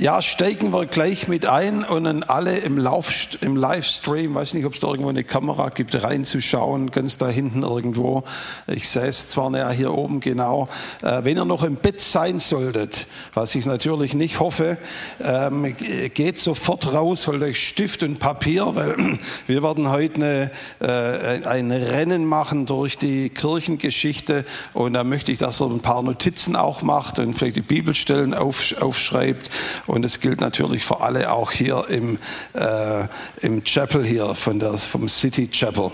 Ja, 0.00 0.22
steigen 0.22 0.72
wir 0.72 0.86
gleich 0.86 1.28
mit 1.28 1.44
ein 1.44 1.84
und 1.84 2.06
an 2.06 2.22
alle 2.22 2.56
im, 2.56 2.78
Lauf, 2.78 3.10
im 3.42 3.54
Livestream, 3.54 4.34
weiß 4.34 4.54
nicht, 4.54 4.64
ob 4.64 4.72
es 4.72 4.80
da 4.80 4.86
irgendwo 4.86 5.10
eine 5.10 5.24
Kamera 5.24 5.68
gibt, 5.68 6.02
reinzuschauen, 6.02 6.90
ganz 6.90 7.18
da 7.18 7.28
hinten 7.28 7.64
irgendwo. 7.64 8.24
Ich 8.66 8.88
sehe 8.88 9.08
es 9.08 9.28
zwar 9.28 9.50
näher 9.50 9.70
hier 9.72 9.92
oben 9.92 10.20
genau. 10.20 10.70
Äh, 11.02 11.24
wenn 11.24 11.36
ihr 11.36 11.44
noch 11.44 11.64
im 11.64 11.76
Bett 11.76 12.00
sein 12.00 12.38
solltet, 12.38 13.08
was 13.34 13.54
ich 13.54 13.66
natürlich 13.66 14.14
nicht 14.14 14.40
hoffe, 14.40 14.78
ähm, 15.22 15.76
geht 16.14 16.38
sofort 16.38 16.94
raus, 16.94 17.26
holt 17.26 17.42
euch 17.42 17.62
Stift 17.62 18.02
und 18.02 18.20
Papier, 18.20 18.74
weil 18.74 18.96
wir 19.48 19.62
werden 19.62 19.90
heute 19.90 20.14
eine, 20.14 20.50
äh, 20.80 21.46
ein 21.46 21.70
Rennen 21.70 22.24
machen 22.24 22.64
durch 22.64 22.96
die 22.96 23.28
Kirchengeschichte 23.28 24.46
und 24.72 24.94
da 24.94 25.04
möchte 25.04 25.30
ich, 25.30 25.38
dass 25.38 25.60
ihr 25.60 25.66
ein 25.66 25.80
paar 25.80 26.02
Notizen 26.02 26.56
auch 26.56 26.80
macht 26.80 27.18
und 27.18 27.34
vielleicht 27.34 27.56
die 27.56 27.60
Bibelstellen 27.60 28.32
auf, 28.32 28.80
aufschreibt 28.80 29.50
und 29.90 30.04
es 30.04 30.20
gilt 30.20 30.40
natürlich 30.40 30.84
für 30.84 31.00
alle 31.00 31.32
auch 31.32 31.50
hier 31.50 31.86
im, 31.88 32.18
äh, 32.54 33.04
im 33.40 33.64
Chapel 33.64 34.04
hier 34.04 34.34
von 34.34 34.58
der, 34.58 34.78
vom 34.78 35.08
City 35.08 35.48
Chapel. 35.48 35.90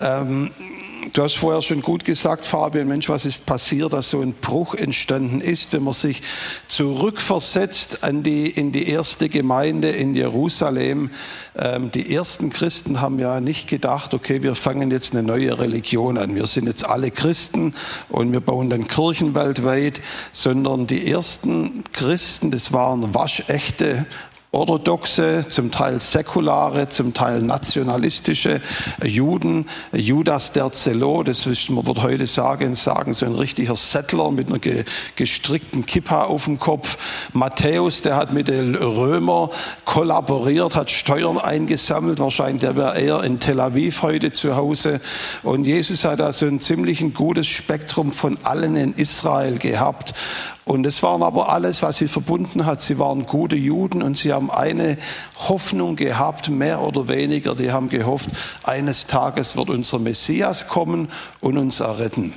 Ähm, 0.00 0.50
Du 1.14 1.22
hast 1.22 1.36
vorher 1.36 1.62
schon 1.62 1.80
gut 1.80 2.04
gesagt, 2.04 2.44
Fabian, 2.44 2.88
Mensch, 2.88 3.08
was 3.08 3.24
ist 3.24 3.46
passiert, 3.46 3.92
dass 3.92 4.10
so 4.10 4.20
ein 4.20 4.32
Bruch 4.32 4.74
entstanden 4.74 5.40
ist, 5.40 5.72
wenn 5.72 5.84
man 5.84 5.92
sich 5.92 6.22
zurückversetzt 6.66 8.02
an 8.02 8.24
die, 8.24 8.50
in 8.50 8.72
die 8.72 8.88
erste 8.88 9.28
Gemeinde 9.28 9.90
in 9.90 10.16
Jerusalem. 10.16 11.10
Ähm, 11.56 11.92
die 11.92 12.12
ersten 12.12 12.50
Christen 12.50 13.00
haben 13.00 13.20
ja 13.20 13.40
nicht 13.40 13.68
gedacht, 13.68 14.12
okay, 14.12 14.42
wir 14.42 14.56
fangen 14.56 14.90
jetzt 14.90 15.14
eine 15.14 15.22
neue 15.22 15.56
Religion 15.56 16.18
an. 16.18 16.34
Wir 16.34 16.48
sind 16.48 16.66
jetzt 16.66 16.84
alle 16.84 17.12
Christen 17.12 17.76
und 18.08 18.32
wir 18.32 18.40
bauen 18.40 18.68
dann 18.68 18.88
Kirchen 18.88 19.36
weltweit, 19.36 20.02
sondern 20.32 20.88
die 20.88 21.08
ersten 21.08 21.84
Christen, 21.92 22.50
das 22.50 22.72
waren 22.72 23.14
waschechte 23.14 24.04
orthodoxe, 24.54 25.46
zum 25.48 25.70
Teil 25.70 26.00
säkulare, 26.00 26.88
zum 26.88 27.12
Teil 27.12 27.42
nationalistische 27.42 28.60
Juden. 29.02 29.66
Judas 29.92 30.52
der 30.52 30.72
Zelot, 30.72 31.28
das 31.28 31.46
man 31.68 31.86
wird 31.86 32.02
heute 32.02 32.26
sagen, 32.26 32.74
sagen 32.74 33.12
so 33.12 33.26
ein 33.26 33.34
richtiger 33.34 33.76
Settler 33.76 34.30
mit 34.30 34.48
einer 34.48 34.84
gestrickten 35.16 35.86
Kippa 35.86 36.24
auf 36.24 36.44
dem 36.44 36.58
Kopf. 36.58 36.96
Matthäus, 37.32 38.02
der 38.02 38.16
hat 38.16 38.32
mit 38.32 38.48
den 38.48 38.74
Römern 38.74 39.50
kollaboriert, 39.84 40.76
hat 40.76 40.90
Steuern 40.90 41.38
eingesammelt. 41.38 42.18
Wahrscheinlich 42.18 42.60
der 42.60 42.76
wäre 42.76 42.98
eher 42.98 43.22
in 43.24 43.40
Tel 43.40 43.60
Aviv 43.60 44.02
heute 44.02 44.32
zu 44.32 44.56
Hause. 44.56 45.00
Und 45.42 45.66
Jesus 45.66 46.04
hat 46.04 46.20
also 46.20 46.46
ein 46.46 46.60
ziemlich 46.60 47.02
gutes 47.14 47.46
Spektrum 47.46 48.12
von 48.12 48.38
allen 48.44 48.76
in 48.76 48.94
Israel 48.94 49.58
gehabt. 49.58 50.14
Und 50.64 50.86
es 50.86 51.02
waren 51.02 51.22
aber 51.22 51.50
alles, 51.50 51.82
was 51.82 51.98
sie 51.98 52.08
verbunden 52.08 52.64
hat. 52.64 52.80
Sie 52.80 52.98
waren 52.98 53.26
gute 53.26 53.56
Juden 53.56 54.02
und 54.02 54.16
sie 54.16 54.32
haben 54.32 54.50
eine 54.50 54.96
Hoffnung 55.48 55.96
gehabt, 55.96 56.48
mehr 56.48 56.80
oder 56.80 57.08
weniger. 57.08 57.54
Die 57.54 57.70
haben 57.70 57.90
gehofft, 57.90 58.30
eines 58.62 59.06
Tages 59.06 59.56
wird 59.56 59.68
unser 59.68 59.98
Messias 59.98 60.68
kommen 60.68 61.08
und 61.40 61.58
uns 61.58 61.80
erretten. 61.80 62.32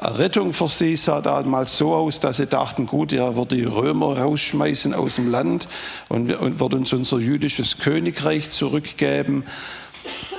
Errettung 0.00 0.54
für 0.54 0.68
sie 0.68 0.96
sah 0.96 1.20
damals 1.20 1.76
so 1.76 1.94
aus, 1.94 2.20
dass 2.20 2.38
sie 2.38 2.46
dachten, 2.46 2.86
gut, 2.86 3.12
er 3.12 3.36
wird 3.36 3.52
die 3.52 3.64
Römer 3.64 4.18
rausschmeißen 4.18 4.94
aus 4.94 5.16
dem 5.16 5.30
Land 5.30 5.68
und 6.08 6.28
wird 6.28 6.72
uns 6.72 6.92
unser 6.94 7.18
jüdisches 7.18 7.78
Königreich 7.78 8.48
zurückgeben. 8.48 9.44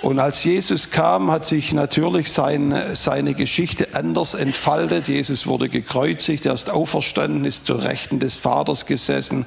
Und 0.02 0.17
als 0.17 0.44
Jesus 0.44 0.90
kam, 0.90 1.30
hat 1.30 1.45
sich 1.45 1.73
natürlich 1.73 2.31
seine, 2.31 2.95
seine 2.95 3.36
Geschichte 3.36 3.90
anders 3.94 4.34
entfaltet. 4.34 5.08
Jesus 5.08 5.45
wurde 5.45 5.70
gekreuzigt, 5.70 6.48
er 6.48 6.54
ist 6.54 6.72
auferstanden, 6.72 7.45
ist 7.45 7.67
zu 7.67 7.76
Rechten 7.76 8.20
des 8.20 8.36
Vaters 8.36 8.88
gesessen. 8.88 9.45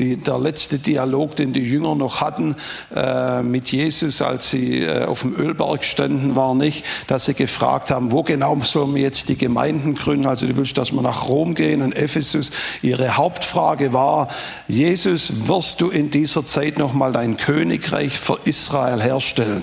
Die, 0.00 0.16
der 0.16 0.40
letzte 0.40 0.78
Dialog, 0.78 1.36
den 1.36 1.52
die 1.52 1.62
Jünger 1.62 1.94
noch 1.94 2.20
hatten 2.20 2.56
äh, 2.92 3.42
mit 3.42 3.70
Jesus, 3.70 4.22
als 4.22 4.50
sie 4.50 4.82
äh, 4.82 5.04
auf 5.04 5.20
dem 5.20 5.36
Ölberg 5.36 5.84
standen, 5.84 6.34
war 6.34 6.56
nicht, 6.56 6.84
dass 7.06 7.26
sie 7.26 7.34
gefragt 7.34 7.92
haben, 7.92 8.10
wo 8.10 8.24
genau 8.24 8.58
sollen 8.62 8.96
wir 8.96 9.02
jetzt 9.02 9.28
die 9.28 9.38
Gemeinden 9.38 9.94
gründen? 9.94 10.26
Also 10.26 10.48
du 10.48 10.56
willst, 10.56 10.76
dass 10.78 10.90
wir 10.90 11.02
nach 11.02 11.28
Rom 11.28 11.54
gehen 11.54 11.80
und 11.80 11.92
Ephesus. 11.92 12.50
Ihre 12.82 13.16
Hauptfrage 13.16 13.92
war, 13.92 14.28
Jesus, 14.66 15.46
wirst 15.46 15.80
du 15.80 15.90
in 15.90 16.10
dieser 16.10 16.44
Zeit 16.44 16.78
nochmal 16.78 17.12
dein 17.12 17.36
Königreich 17.36 18.18
für 18.18 18.40
Israel 18.44 19.00
herstellen? 19.00 19.61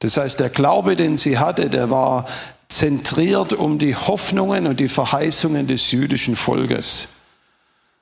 Das 0.00 0.16
heißt, 0.16 0.40
der 0.40 0.50
Glaube, 0.50 0.96
den 0.96 1.16
sie 1.16 1.38
hatte, 1.38 1.70
der 1.70 1.90
war 1.90 2.26
zentriert 2.68 3.52
um 3.52 3.78
die 3.78 3.96
Hoffnungen 3.96 4.66
und 4.66 4.78
die 4.78 4.88
Verheißungen 4.88 5.66
des 5.66 5.90
jüdischen 5.90 6.36
Volkes. 6.36 7.08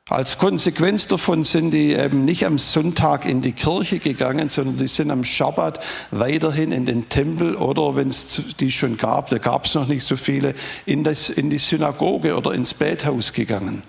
Als 0.08 0.38
Konsequenz 0.38 1.08
davon 1.08 1.42
sind 1.42 1.72
die 1.72 1.92
eben 1.92 2.24
nicht 2.24 2.46
am 2.46 2.58
Sonntag 2.58 3.24
in 3.24 3.42
die 3.42 3.52
Kirche 3.52 3.98
gegangen, 3.98 4.48
sondern 4.48 4.78
die 4.78 4.86
sind 4.86 5.10
am 5.10 5.24
Schabbat 5.24 5.80
weiterhin 6.12 6.70
in 6.70 6.86
den 6.86 7.08
Tempel 7.08 7.56
oder 7.56 7.96
wenn 7.96 8.08
es 8.08 8.40
die 8.60 8.70
schon 8.70 8.98
gab, 8.98 9.30
da 9.30 9.38
gab 9.38 9.64
es 9.64 9.74
noch 9.74 9.88
nicht 9.88 10.04
so 10.04 10.14
viele, 10.14 10.54
in, 10.84 11.02
das, 11.02 11.28
in 11.28 11.50
die 11.50 11.58
Synagoge 11.58 12.36
oder 12.36 12.52
ins 12.52 12.74
Bethaus 12.74 13.32
gegangen. 13.32 13.82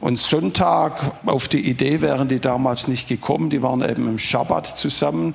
Und 0.00 0.18
Sonntag, 0.18 1.12
auf 1.26 1.48
die 1.48 1.68
Idee 1.68 2.00
wären 2.00 2.28
die 2.28 2.40
damals 2.40 2.88
nicht 2.88 3.08
gekommen, 3.08 3.50
die 3.50 3.62
waren 3.62 3.82
eben 3.82 4.08
im 4.08 4.18
Schabbat 4.18 4.78
zusammen 4.78 5.34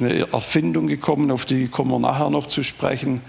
ist 0.00 0.02
eine 0.02 0.32
Erfindung 0.32 0.86
gekommen, 0.86 1.30
auf 1.30 1.44
die 1.44 1.68
kommen 1.68 1.90
wir 1.90 1.98
nachher 1.98 2.30
noch 2.30 2.46
zu 2.46 2.62
sprechen. 2.62 3.22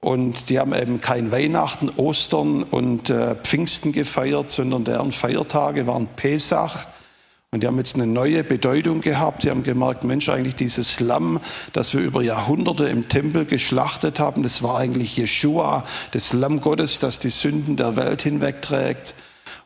Und 0.00 0.50
die 0.50 0.58
haben 0.58 0.74
eben 0.74 1.00
kein 1.00 1.30
Weihnachten, 1.30 1.88
Ostern 1.90 2.64
und 2.64 3.08
äh, 3.08 3.36
Pfingsten 3.36 3.92
gefeiert, 3.92 4.50
sondern 4.50 4.84
deren 4.84 5.12
Feiertage 5.12 5.86
waren 5.86 6.08
Pesach. 6.16 6.86
Und 7.52 7.62
die 7.62 7.66
haben 7.66 7.78
jetzt 7.78 7.94
eine 7.94 8.06
neue 8.06 8.42
Bedeutung 8.44 9.00
gehabt. 9.00 9.44
Die 9.44 9.50
haben 9.50 9.62
gemerkt, 9.62 10.04
Mensch, 10.04 10.28
eigentlich 10.28 10.56
dieses 10.56 11.00
Lamm, 11.00 11.38
das 11.72 11.94
wir 11.94 12.00
über 12.00 12.22
Jahrhunderte 12.22 12.88
im 12.88 13.08
Tempel 13.08 13.44
geschlachtet 13.44 14.18
haben, 14.18 14.42
das 14.42 14.62
war 14.62 14.78
eigentlich 14.78 15.16
Jeshua, 15.16 15.84
das 16.10 16.32
Lamm 16.32 16.60
Gottes, 16.60 16.98
das 16.98 17.20
die 17.20 17.30
Sünden 17.30 17.76
der 17.76 17.96
Welt 17.96 18.22
hinwegträgt. 18.22 19.14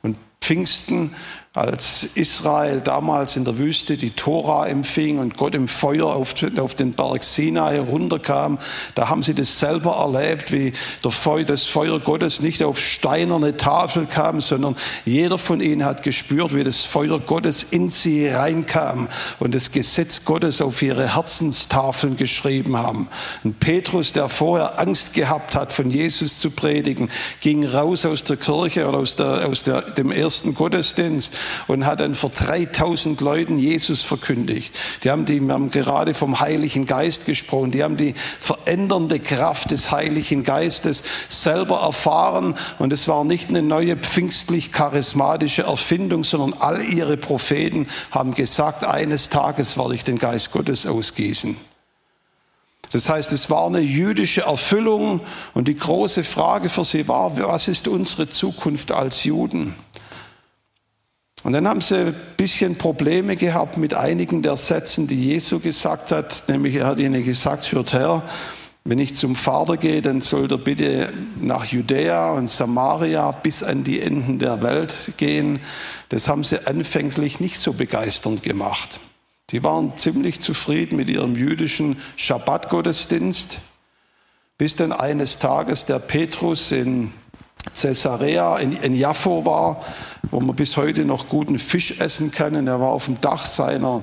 Und 0.03 0.17
Pfingsten 0.41 1.13
als 1.57 2.05
Israel 2.15 2.83
damals 2.83 3.35
in 3.35 3.47
der 3.47 3.57
Wüste 3.57 3.97
die 3.97 4.11
Tora 4.11 4.67
empfing 4.69 5.19
und 5.19 5.39
Gott 5.39 5.55
im 5.55 5.69
Feuer 5.69 6.07
auf, 6.07 6.35
auf 6.59 6.75
den 6.75 6.93
Berg 6.93 7.25
Sinai 7.25 7.79
runterkam, 7.79 8.59
da 8.95 9.09
haben 9.09 9.23
sie 9.23 9.33
das 9.33 9.59
selber 9.59 9.97
erlebt, 9.97 10.53
wie 10.53 10.75
Feu, 11.09 11.45
das 11.45 11.65
Feuer 11.65 11.99
Gottes 11.99 12.43
nicht 12.43 12.63
auf 12.63 12.79
steinerne 12.79 13.57
Tafel 13.57 14.05
kam, 14.05 14.43
sondern 14.43 14.77
jeder 15.07 15.39
von 15.39 15.63
ihnen 15.63 15.85
hat 15.85 16.03
gespürt, 16.03 16.55
wie 16.55 16.63
das 16.63 16.85
Feuer 16.85 17.19
Gottes 17.19 17.63
in 17.63 17.91
sie 17.91 18.29
reinkam 18.29 19.09
und 19.39 19.55
das 19.55 19.73
Gesetz 19.73 20.27
Gottes 20.27 20.61
auf 20.61 20.83
ihre 20.83 21.15
Herzenstafeln 21.15 22.17
geschrieben 22.17 22.77
haben. 22.77 23.09
Und 23.45 23.61
Petrus, 23.61 24.13
der 24.13 24.29
vorher 24.29 24.79
Angst 24.79 25.15
gehabt 25.15 25.55
hat, 25.55 25.73
von 25.73 25.91
Jesus 25.91 26.39
zu 26.39 26.51
predigen, 26.51 27.09
ging 27.41 27.65
raus 27.65 28.05
aus 28.05 28.25
der 28.25 28.37
Kirche 28.37 28.87
oder 28.87 28.99
aus, 28.99 29.17
der, 29.17 29.49
aus 29.49 29.63
der, 29.63 29.81
dem 29.81 30.11
ersten 30.11 30.55
Gottesdienst 30.55 31.33
und 31.67 31.87
hat 31.87 32.01
dann 32.01 32.15
vor 32.15 32.31
3000 32.31 33.21
Leuten 33.21 33.59
Jesus 33.59 34.03
verkündigt. 34.03 34.75
Die 35.05 35.11
haben, 35.11 35.27
die 35.27 35.41
haben 35.41 35.71
gerade 35.71 36.15
vom 36.15 36.41
Heiligen 36.41 36.87
Geist 36.87 37.27
gesprochen. 37.27 37.71
Die 37.71 37.83
haben 37.83 37.97
die 37.97 38.15
verändernde 38.41 39.21
Kraft 39.21 39.71
des 39.71 39.91
Heiligen 39.91 40.45
Geistes 40.45 41.03
selber 41.29 41.81
erfahren. 41.81 42.55
Und 42.79 42.93
es 42.93 43.09
war 43.09 43.25
nicht 43.25 43.49
eine 43.49 43.63
neue 43.63 43.97
pfingstlich-charismatische 43.97 45.63
Erfindung, 45.63 46.25
sondern 46.25 46.55
all 46.61 46.83
ihre 46.83 47.17
Propheten 47.17 47.87
haben 48.11 48.35
gesagt, 48.35 48.85
eines 48.85 49.29
Tages 49.29 49.79
werde 49.79 49.95
ich 49.95 50.05
den 50.05 50.19
Geist 50.19 50.53
Gottes 50.53 50.87
ausgießen. 50.87 51.57
Das 52.93 53.09
heißt, 53.09 53.33
es 53.33 53.51
war 53.51 53.67
eine 53.67 53.81
jüdische 53.81 54.43
Erfüllung 54.43 55.21
und 55.55 55.69
die 55.69 55.77
große 55.77 56.23
Frage 56.23 56.69
für 56.69 56.85
sie 56.85 57.09
war, 57.09 57.37
was 57.37 57.69
ist 57.69 57.89
unsere 57.89 58.29
Zukunft 58.29 58.93
als 58.93 59.25
Juden? 59.25 59.75
Und 61.43 61.53
dann 61.53 61.69
haben 61.69 61.81
sie 61.81 61.97
ein 61.97 62.15
bisschen 62.37 62.77
Probleme 62.77 63.37
gehabt 63.37 63.77
mit 63.77 63.95
einigen 63.95 64.43
der 64.43 64.57
Sätzen, 64.57 65.07
die 65.07 65.23
Jesu 65.23 65.61
gesagt 65.61 66.11
hat. 66.11 66.45
Nämlich 66.49 66.75
er 66.75 66.87
hat 66.87 66.99
ihnen 66.99 67.25
gesagt, 67.25 67.71
hört 67.73 67.93
her, 67.93 68.23
wenn 68.89 69.01
ich 69.01 69.17
zum 69.17 69.35
Vater 69.35 69.77
gehe, 69.77 70.01
dann 70.01 70.21
sollt 70.21 70.53
ihr 70.53 70.59
bitte 70.59 71.13
nach 71.41 71.65
Judäa 71.65 72.31
und 72.31 72.49
Samaria 72.49 73.33
bis 73.33 73.65
an 73.65 73.83
die 73.83 74.01
Enden 74.01 74.39
der 74.39 74.63
Welt 74.63 75.13
gehen. 75.17 75.59
Das 76.09 76.29
haben 76.29 76.45
sie 76.45 76.69
anfänglich 76.69 77.41
nicht 77.41 77.59
so 77.59 77.73
begeisternd 77.73 78.45
gemacht. 78.45 79.01
Die 79.51 79.65
waren 79.65 79.97
ziemlich 79.97 80.41
zufrieden 80.41 80.97
mit 80.97 81.09
ihrem 81.09 81.35
jüdischen 81.35 81.97
Schabbatgottesdienst, 82.17 83.59
bis 84.57 84.77
dann 84.77 84.93
eines 84.93 85.41
Tages 85.41 85.85
der 85.85 85.99
Petrus 85.99 86.71
in 86.71 87.13
Caesarea, 87.75 88.59
in, 88.59 88.73
in 88.73 88.95
Jaffo 88.95 89.45
war 89.45 89.83
wo 90.31 90.41
man 90.41 90.57
bis 90.57 90.77
heute 90.77 91.05
noch 91.05 91.29
guten 91.29 91.59
Fisch 91.59 92.01
essen 92.01 92.31
kann. 92.31 92.57
Und 92.57 92.67
er 92.67 92.81
war 92.81 92.91
auf 92.91 93.07
dem 93.07 93.21
Dach 93.21 93.47
seiner 93.47 94.03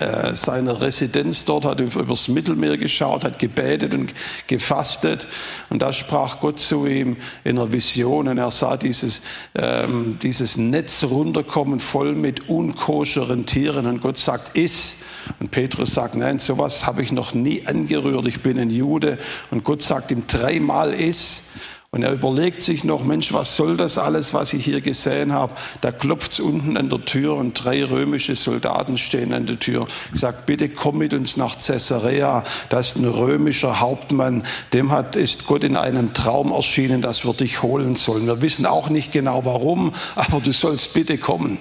äh, 0.00 0.36
seiner 0.36 0.82
Residenz 0.82 1.46
dort, 1.46 1.64
hat 1.64 1.80
übers 1.80 2.28
Mittelmeer 2.28 2.76
geschaut, 2.76 3.24
hat 3.24 3.38
gebetet 3.38 3.94
und 3.94 4.12
gefastet. 4.46 5.26
Und 5.70 5.80
da 5.80 5.94
sprach 5.94 6.40
Gott 6.40 6.60
zu 6.60 6.86
ihm 6.86 7.16
in 7.42 7.58
einer 7.58 7.72
Vision 7.72 8.28
und 8.28 8.36
er 8.36 8.50
sah 8.50 8.76
dieses, 8.76 9.22
ähm, 9.54 10.18
dieses 10.22 10.58
Netz 10.58 11.04
runterkommen 11.04 11.78
voll 11.78 12.14
mit 12.14 12.50
unkoscheren 12.50 13.46
Tieren. 13.46 13.86
Und 13.86 14.02
Gott 14.02 14.18
sagt, 14.18 14.58
iss. 14.58 14.96
Und 15.40 15.50
Petrus 15.50 15.94
sagt, 15.94 16.16
nein, 16.16 16.38
sowas 16.38 16.86
habe 16.86 17.02
ich 17.02 17.10
noch 17.10 17.32
nie 17.32 17.66
angerührt. 17.66 18.26
Ich 18.26 18.42
bin 18.42 18.58
ein 18.58 18.70
Jude. 18.70 19.18
Und 19.50 19.64
Gott 19.64 19.80
sagt 19.80 20.10
ihm 20.10 20.24
dreimal 20.28 20.92
iss. 20.92 21.47
Und 21.90 22.02
er 22.02 22.12
überlegt 22.12 22.62
sich 22.62 22.84
noch, 22.84 23.02
Mensch, 23.02 23.32
was 23.32 23.56
soll 23.56 23.78
das 23.78 23.96
alles, 23.96 24.34
was 24.34 24.52
ich 24.52 24.62
hier 24.62 24.82
gesehen 24.82 25.32
habe? 25.32 25.54
Da 25.80 25.90
klopft 25.90 26.32
es 26.32 26.40
unten 26.40 26.76
an 26.76 26.90
der 26.90 27.02
Tür 27.06 27.34
und 27.34 27.54
drei 27.54 27.82
römische 27.82 28.36
Soldaten 28.36 28.98
stehen 28.98 29.32
an 29.32 29.46
der 29.46 29.58
Tür. 29.58 29.88
Ich 30.12 30.20
sage, 30.20 30.36
bitte 30.44 30.68
komm 30.68 30.98
mit 30.98 31.14
uns 31.14 31.38
nach 31.38 31.58
Caesarea. 31.58 32.44
Da 32.68 32.80
ist 32.80 32.96
ein 32.96 33.06
römischer 33.06 33.80
Hauptmann. 33.80 34.44
Dem 34.74 34.92
hat, 34.92 35.16
ist 35.16 35.46
Gott 35.46 35.64
in 35.64 35.76
einem 35.76 36.12
Traum 36.12 36.52
erschienen, 36.52 37.00
dass 37.00 37.24
wir 37.24 37.32
dich 37.32 37.62
holen 37.62 37.96
sollen. 37.96 38.26
Wir 38.26 38.42
wissen 38.42 38.66
auch 38.66 38.90
nicht 38.90 39.10
genau 39.10 39.46
warum, 39.46 39.94
aber 40.14 40.40
du 40.40 40.52
sollst 40.52 40.92
bitte 40.92 41.16
kommen. 41.16 41.56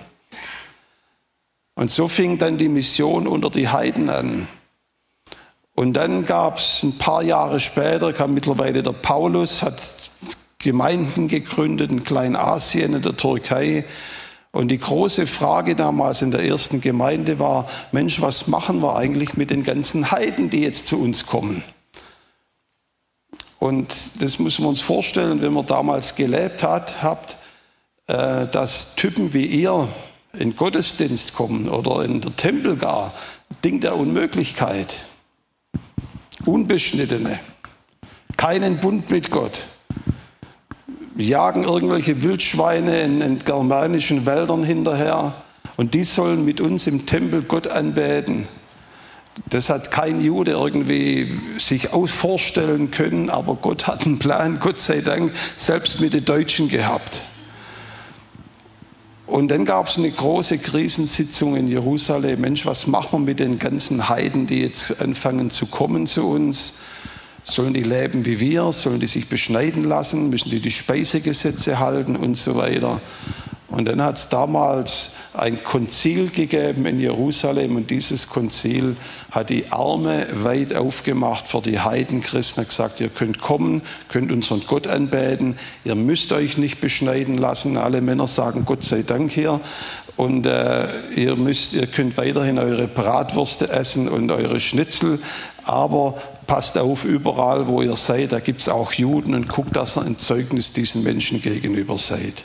Und 1.76 1.90
so 1.90 2.10
fing 2.10 2.38
dann 2.38 2.58
die 2.58 2.70
Mission 2.70 3.28
unter 3.28 3.50
die 3.50 3.70
Heiden 3.70 4.10
an. 4.10 4.48
Und 5.74 5.94
dann 5.94 6.26
gab 6.26 6.58
es 6.58 6.82
ein 6.84 6.98
paar 6.98 7.22
Jahre 7.22 7.60
später, 7.60 8.12
kam 8.12 8.34
mittlerweile 8.34 8.82
der 8.82 8.94
Paulus, 8.94 9.62
hat 9.62 9.97
Gemeinden 10.68 11.30
gegründet 11.30 11.94
in 11.94 12.04
Kleinasien, 12.04 12.94
in 12.94 13.02
der 13.02 13.16
Türkei. 13.16 13.86
Und 14.52 14.68
die 14.68 14.78
große 14.78 15.26
Frage 15.26 15.78
damals 15.78 16.22
in 16.22 16.32
der 16.32 16.44
ersten 16.44 16.82
Gemeinde 16.82 17.40
war, 17.40 17.70
Mensch, 17.94 18.20
was 18.20 18.48
machen 18.48 18.82
wir 18.82 18.98
eigentlich 18.98 19.38
mit 19.38 19.50
den 19.50 19.64
ganzen 19.64 20.12
Heiden, 20.12 20.50
die 20.50 20.60
jetzt 20.60 20.86
zu 20.88 21.00
uns 21.02 21.26
kommen? 21.26 21.64
Und 23.60 24.22
das 24.22 24.40
müssen 24.40 24.66
wir 24.66 24.68
uns 24.68 24.82
vorstellen, 24.82 25.42
wenn 25.42 25.54
man 25.54 25.66
damals 25.66 26.16
gelebt 26.16 26.64
hat, 26.64 27.02
habt, 27.02 27.38
äh, 28.08 28.46
dass 28.48 28.96
Typen 28.96 29.34
wie 29.34 29.46
ihr 29.46 29.88
in 30.34 30.58
Gottesdienst 30.58 31.34
kommen 31.34 31.70
oder 31.70 32.04
in 32.04 32.20
der 32.20 32.36
Tempel 32.36 32.76
gar, 32.76 33.14
Ding 33.64 33.80
der 33.80 33.96
Unmöglichkeit. 33.96 35.08
Unbeschnittene, 36.46 37.40
keinen 38.36 38.82
Bund 38.82 39.10
mit 39.10 39.32
Gott 39.32 39.62
jagen 41.18 41.64
irgendwelche 41.64 42.24
Wildschweine 42.24 43.00
in, 43.02 43.22
in 43.22 43.40
germanischen 43.40 44.26
Wäldern 44.26 44.64
hinterher 44.64 45.36
und 45.76 45.94
die 45.94 46.04
sollen 46.04 46.46
mit 46.46 46.62
uns 46.62 46.88
im 46.88 47.06
Tempel 47.06 47.44
Gott 47.44 47.68
anbeten. 47.68 48.48
Das 49.50 49.70
hat 49.70 49.92
kein 49.92 50.22
Jude 50.22 50.52
irgendwie 50.52 51.40
sich 51.60 51.90
vorstellen 52.06 52.90
können, 52.90 53.30
aber 53.30 53.56
Gott 53.56 53.86
hat 53.86 54.06
einen 54.06 54.18
Plan, 54.18 54.60
Gott 54.60 54.80
sei 54.80 55.02
Dank, 55.02 55.34
selbst 55.56 56.02
mit 56.02 56.16
den 56.16 56.26
Deutschen 56.26 56.70
gehabt. 56.70 57.22
Und 59.28 59.50
dann 59.50 59.66
gab 59.66 59.88
es 59.88 59.98
eine 59.98 60.10
große 60.10 60.58
Krisensitzung 60.58 61.56
in 61.56 61.68
Jerusalem. 61.68 62.42
Mensch, 62.42 62.66
was 62.66 62.88
machen 62.88 63.20
wir 63.20 63.26
mit 63.26 63.40
den 63.40 63.60
ganzen 63.60 64.10
Heiden, 64.10 64.48
die 64.48 64.62
jetzt 64.62 65.02
anfangen 65.02 65.50
zu 65.50 65.68
kommen 65.68 66.08
zu 66.08 66.28
uns? 66.28 66.76
Sollen 67.50 67.74
die 67.74 67.84
leben 67.84 68.26
wie 68.26 68.42
wir? 68.42 68.74
Sollen 68.74 69.00
die 69.00 69.08
sich 69.08 69.30
beschneiden 69.30 69.86
lassen? 69.86 70.30
Müssen 70.30 70.50
die 70.50 70.60
die 70.60 70.70
Speisegesetze 70.70 71.80
halten 71.80 72.18
und 72.18 72.36
so 72.36 72.58
weiter? 72.58 73.02
Und 73.70 73.88
dann 73.88 74.02
hat 74.02 74.18
es 74.18 74.28
damals 74.28 75.12
ein 75.34 75.64
Konzil 75.64 76.30
gegeben 76.30 76.86
in 76.86 77.00
Jerusalem 77.00 77.78
und 77.78 77.90
dieses 77.90 78.28
Konzil 78.28 78.98
hat 79.32 79.50
die 79.50 79.72
Arme 79.72 80.28
weit 80.34 80.76
aufgemacht 80.76 81.48
vor 81.48 81.62
die 81.62 81.80
Heidenchristen 81.80 82.64
und 82.64 82.70
gesagt, 82.70 83.00
ihr 83.00 83.08
könnt 83.08 83.40
kommen, 83.40 83.82
könnt 84.10 84.30
unseren 84.34 84.64
Gott 84.68 84.86
anbeten, 84.88 85.56
ihr 85.86 85.96
müsst 85.96 86.34
euch 86.34 86.58
nicht 86.58 86.82
beschneiden 86.82 87.38
lassen. 87.38 87.78
Alle 87.78 88.02
Männer 88.02 88.28
sagen 88.28 88.66
Gott 88.66 88.84
sei 88.84 89.04
Dank 89.04 89.32
hier. 89.32 89.62
Und 90.18 90.46
äh, 90.48 91.12
ihr, 91.12 91.38
müsst, 91.38 91.74
ihr 91.74 91.88
könnt 91.88 92.18
weiterhin 92.18 92.58
eure 92.60 92.88
Bratwürste 92.88 93.70
essen 93.70 94.10
und 94.10 94.32
eure 94.32 94.60
Schnitzel, 94.60 95.20
aber 95.64 96.16
passt 96.48 96.78
auf, 96.78 97.04
überall, 97.04 97.68
wo 97.68 97.82
ihr 97.82 97.96
seid, 97.96 98.32
da 98.32 98.40
gibt 98.40 98.62
es 98.62 98.70
auch 98.70 98.94
Juden 98.94 99.36
und 99.36 99.50
guckt, 99.50 99.76
dass 99.76 99.98
ihr 99.98 100.04
ein 100.04 100.18
Zeugnis 100.18 100.74
diesen 100.74 101.04
Menschen 101.04 101.42
gegenüber 101.42 101.98
seid. 101.98 102.44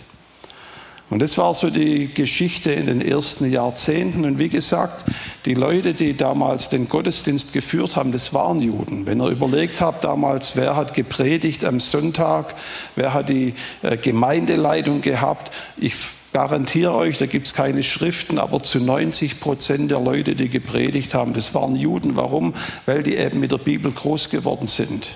Und 1.13 1.19
das 1.19 1.37
war 1.37 1.53
so 1.53 1.69
die 1.69 2.13
Geschichte 2.13 2.73
in 2.73 2.87
den 2.87 3.03
ersten 3.03 3.51
Jahrzehnten. 3.51 4.25
Und 4.25 4.39
wie 4.39 4.49
gesagt, 4.49 5.05
die 5.45 5.53
Leute, 5.53 5.93
die 5.93 6.17
damals 6.17 6.71
den 6.71 6.89
Gottesdienst 6.89 7.53
geführt 7.53 7.97
haben, 7.97 8.13
das 8.13 8.33
waren 8.33 8.63
Juden. 8.63 9.05
Wenn 9.05 9.21
ihr 9.21 9.29
überlegt 9.29 9.83
habt 9.83 10.05
damals, 10.05 10.57
wer 10.57 10.75
hat 10.75 10.95
gepredigt 10.95 11.67
am 11.67 11.81
Sonntag, 11.81 12.55
wer 12.97 13.13
hat 13.13 13.29
die 13.29 13.53
äh, 13.83 13.99
Gemeindeleitung 13.99 15.03
gehabt, 15.03 15.53
ich 15.77 15.97
garantiere 16.33 16.95
euch, 16.95 17.19
da 17.19 17.27
gibt 17.27 17.47
es 17.47 17.55
keine 17.55 17.83
Schriften, 17.83 18.39
aber 18.39 18.63
zu 18.63 18.81
90 18.81 19.41
Prozent 19.41 19.91
der 19.91 20.01
Leute, 20.01 20.35
die 20.35 20.49
gepredigt 20.49 21.15
haben, 21.15 21.33
das 21.35 21.55
waren 21.55 21.77
Juden. 21.77 22.17
Warum? 22.17 22.55
Weil 22.87 23.03
die 23.03 23.17
eben 23.17 23.41
mit 23.41 23.53
der 23.53 23.59
Bibel 23.59 23.93
groß 23.93 24.31
geworden 24.31 24.67
sind. 24.67 25.11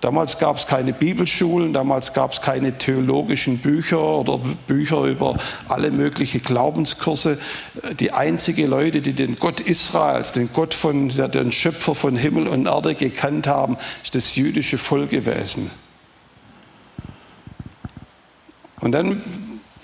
Damals 0.00 0.38
gab 0.38 0.56
es 0.56 0.66
keine 0.66 0.94
Bibelschulen, 0.94 1.74
damals 1.74 2.14
gab 2.14 2.32
es 2.32 2.40
keine 2.40 2.78
theologischen 2.78 3.58
Bücher 3.58 4.00
oder 4.00 4.40
Bücher 4.66 5.04
über 5.04 5.36
alle 5.68 5.90
möglichen 5.90 6.40
Glaubenskurse. 6.42 7.38
Die 7.98 8.12
einzige 8.12 8.66
Leute, 8.66 9.02
die 9.02 9.12
den 9.12 9.36
Gott 9.36 9.60
Israels, 9.60 10.32
den 10.32 10.50
Gott 10.54 10.72
von, 10.72 11.10
den 11.10 11.52
Schöpfer 11.52 11.94
von 11.94 12.16
Himmel 12.16 12.48
und 12.48 12.64
Erde 12.64 12.94
gekannt 12.94 13.46
haben, 13.46 13.76
ist 14.02 14.14
das 14.14 14.36
jüdische 14.36 14.78
Volk 14.78 15.10
gewesen. 15.10 15.70
Und 18.80 18.92
dann 18.92 19.22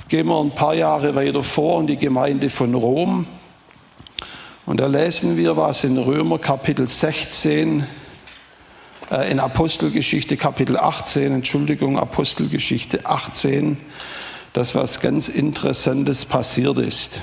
Gehen 0.08 0.28
wir 0.28 0.40
ein 0.40 0.54
paar 0.54 0.74
Jahre 0.74 1.16
weiter 1.16 1.42
vor 1.42 1.80
in 1.80 1.88
die 1.88 1.96
Gemeinde 1.96 2.48
von 2.48 2.74
Rom. 2.74 3.26
Und 4.64 4.78
da 4.78 4.86
lesen 4.86 5.36
wir 5.36 5.56
was 5.56 5.82
in 5.82 5.98
Römer 5.98 6.38
Kapitel 6.38 6.86
16, 6.86 7.84
äh, 9.10 9.32
in 9.32 9.40
Apostelgeschichte 9.40 10.36
Kapitel 10.36 10.76
18, 10.76 11.32
Entschuldigung, 11.32 11.98
Apostelgeschichte 11.98 13.04
18, 13.04 13.78
dass 14.52 14.76
was 14.76 15.00
ganz 15.00 15.28
Interessantes 15.28 16.24
passiert 16.24 16.78
ist. 16.78 17.22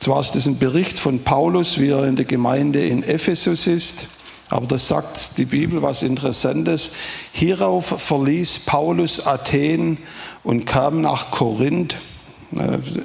Zwar 0.00 0.22
ist 0.22 0.32
das 0.32 0.46
ein 0.46 0.58
Bericht 0.58 0.98
von 0.98 1.22
Paulus, 1.22 1.78
wie 1.78 1.90
er 1.90 2.04
in 2.06 2.16
der 2.16 2.24
Gemeinde 2.24 2.84
in 2.84 3.04
Ephesus 3.04 3.68
ist. 3.68 4.08
Aber 4.50 4.66
das 4.66 4.88
sagt 4.88 5.38
die 5.38 5.44
Bibel 5.44 5.80
was 5.80 6.02
Interessantes. 6.02 6.90
Hierauf 7.32 7.86
verließ 7.86 8.60
Paulus 8.66 9.26
Athen 9.26 9.98
und 10.42 10.66
kam 10.66 11.00
nach 11.00 11.30
Korinth. 11.30 11.96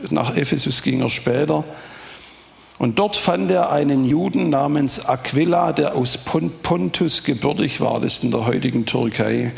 Nach 0.09 0.35
Ephesus 0.35 0.81
ging 0.81 1.01
er 1.01 1.09
später. 1.09 1.63
Und 2.77 2.99
dort 2.99 3.15
fand 3.15 3.51
er 3.51 3.71
einen 3.71 4.03
Juden 4.03 4.49
namens 4.49 5.05
Aquila, 5.05 5.71
der 5.71 5.95
aus 5.95 6.17
Pontus 6.17 7.23
gebürtig 7.23 7.79
war, 7.79 8.01
das 8.01 8.15
ist 8.15 8.23
in 8.23 8.31
der 8.31 8.45
heutigen 8.45 8.85
Türkei. 8.85 9.53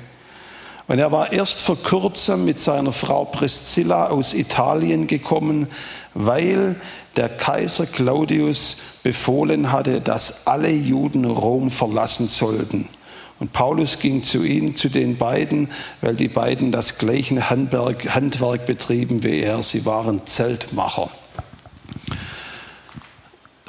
Und 0.87 0.99
er 0.99 1.11
war 1.11 1.33
erst 1.33 1.61
vor 1.61 1.77
kurzem 1.77 2.45
mit 2.45 2.59
seiner 2.59 2.93
Frau 2.93 3.25
Priscilla 3.25 4.07
aus 4.07 4.33
Italien 4.33 5.07
gekommen, 5.07 5.67
weil 6.13 6.77
der 7.17 7.27
Kaiser 7.27 7.85
Claudius 7.85 8.77
befohlen 9.03 9.71
hatte, 9.71 9.99
dass 9.99 10.47
alle 10.47 10.69
Juden 10.69 11.25
Rom 11.25 11.71
verlassen 11.71 12.27
sollten. 12.29 12.87
Und 13.39 13.53
Paulus 13.53 13.99
ging 13.99 14.23
zu 14.23 14.43
ihnen, 14.43 14.75
zu 14.75 14.89
den 14.89 15.17
beiden, 15.17 15.69
weil 16.01 16.15
die 16.15 16.29
beiden 16.29 16.71
das 16.71 16.97
gleiche 16.97 17.49
Handwerk, 17.49 18.15
Handwerk 18.15 18.65
betrieben 18.65 19.23
wie 19.23 19.41
er. 19.41 19.61
Sie 19.61 19.85
waren 19.85 20.25
Zeltmacher. 20.25 21.09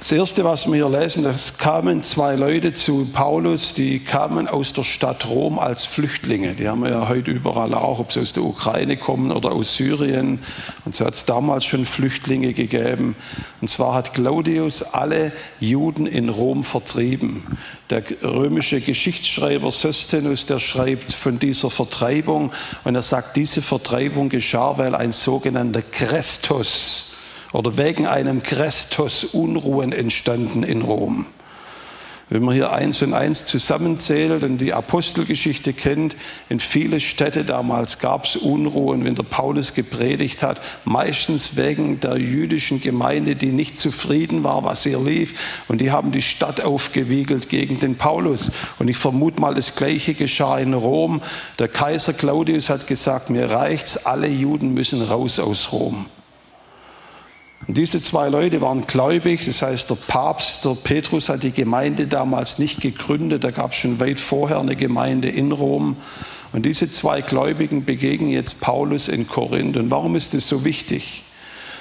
Das 0.09 0.17
Erste, 0.17 0.43
was 0.43 0.67
wir 0.67 0.89
hier 0.89 0.89
lesen, 0.89 1.23
das 1.23 1.59
kamen 1.59 2.03
zwei 2.03 2.35
Leute 2.35 2.73
zu 2.73 3.07
Paulus, 3.13 3.75
die 3.75 3.99
kamen 3.99 4.49
aus 4.49 4.73
der 4.73 4.83
Stadt 4.83 5.29
Rom 5.29 5.59
als 5.59 5.85
Flüchtlinge. 5.85 6.55
Die 6.55 6.67
haben 6.67 6.81
wir 6.81 6.89
ja 6.89 7.11
heute 7.11 7.31
überall 7.31 7.75
auch, 7.75 7.99
ob 7.99 8.11
sie 8.11 8.21
aus 8.21 8.33
der 8.33 8.43
Ukraine 8.43 8.97
kommen 8.97 9.31
oder 9.31 9.53
aus 9.53 9.77
Syrien. 9.77 10.39
Und 10.87 10.95
so 10.95 11.05
hat 11.05 11.13
es 11.13 11.27
damals 11.27 11.67
schon 11.67 11.85
Flüchtlinge 11.85 12.55
gegeben. 12.55 13.17
Und 13.61 13.69
zwar 13.69 13.93
hat 13.93 14.15
Claudius 14.15 14.83
alle 14.83 15.31
Juden 15.61 16.07
in 16.07 16.31
Rom 16.31 16.65
vertrieben. 16.65 17.59
Der 17.91 18.03
römische 18.23 18.81
Geschichtsschreiber 18.81 19.71
Sosthenes, 19.71 20.47
der 20.47 20.59
schreibt 20.59 21.13
von 21.13 21.39
dieser 21.39 21.69
Vertreibung 21.69 22.51
und 22.85 22.95
er 22.95 23.03
sagt, 23.03 23.37
diese 23.37 23.61
Vertreibung 23.61 24.31
geschah, 24.31 24.79
weil 24.79 24.95
ein 24.95 25.13
sogenannter 25.13 25.83
Christus, 25.83 27.08
oder 27.53 27.77
wegen 27.77 28.07
einem 28.07 28.43
Christus 28.43 29.25
Unruhen 29.25 29.93
entstanden 29.93 30.63
in 30.63 30.83
Rom. 30.83 31.27
Wenn 32.31 32.43
man 32.43 32.55
hier 32.55 32.73
eins 32.73 33.01
und 33.01 33.15
eins 33.15 33.47
zusammenzählt 33.47 34.43
und 34.43 34.59
die 34.59 34.75
Apostelgeschichte 34.75 35.73
kennt, 35.73 36.15
in 36.51 36.61
viele 36.61 37.01
Städte 37.01 37.43
damals 37.43 38.01
gab 38.01 38.27
es 38.27 38.37
Unruhen, 38.37 39.03
wenn 39.05 39.15
der 39.15 39.23
Paulus 39.23 39.73
gepredigt 39.73 40.43
hat, 40.43 40.61
meistens 40.85 41.57
wegen 41.57 42.01
der 42.01 42.19
jüdischen 42.19 42.81
Gemeinde, 42.81 43.35
die 43.35 43.47
nicht 43.47 43.79
zufrieden 43.79 44.45
war, 44.45 44.63
was 44.63 44.83
hier 44.83 45.01
lief. 45.01 45.65
Und 45.69 45.81
die 45.81 45.91
haben 45.91 46.13
die 46.13 46.21
Stadt 46.21 46.61
aufgewiegelt 46.61 47.49
gegen 47.49 47.79
den 47.79 47.97
Paulus. 47.97 48.51
Und 48.79 48.89
ich 48.89 48.99
vermute 48.99 49.41
mal, 49.41 49.55
das 49.55 49.75
Gleiche 49.75 50.13
geschah 50.13 50.59
in 50.59 50.75
Rom. 50.75 51.23
Der 51.59 51.69
Kaiser 51.69 52.13
Claudius 52.13 52.69
hat 52.69 52.87
gesagt, 52.87 53.31
mir 53.31 53.51
reicht's, 53.51 54.05
alle 54.05 54.29
Juden 54.29 54.75
müssen 54.75 55.01
raus 55.01 55.39
aus 55.39 55.73
Rom. 55.73 56.05
Und 57.67 57.77
diese 57.77 58.01
zwei 58.01 58.29
Leute 58.29 58.61
waren 58.61 58.87
gläubig, 58.87 59.45
das 59.45 59.63
heißt, 59.63 59.91
der 59.91 59.97
Papst, 59.97 60.65
der 60.65 60.75
Petrus 60.75 61.29
hat 61.29 61.43
die 61.43 61.51
Gemeinde 61.51 62.07
damals 62.07 62.59
nicht 62.59 62.81
gegründet, 62.81 63.45
da 63.45 63.51
gab 63.51 63.73
es 63.73 63.79
schon 63.79 64.01
weit 64.01 64.21
vorher 64.21 64.61
eine 64.61 64.77
Gemeinde 64.77 65.29
in 65.29 65.53
Rom. 65.53 65.97
Und 66.53 66.65
diese 66.65 66.91
zwei 66.91 67.21
Gläubigen 67.21 67.85
begegnen 67.85 68.31
jetzt 68.31 68.61
Paulus 68.61 69.09
in 69.09 69.27
Korinth. 69.27 69.77
Und 69.77 69.91
warum 69.91 70.17
ist 70.17 70.33
das 70.35 70.49
so 70.49 70.65
wichtig? 70.65 71.25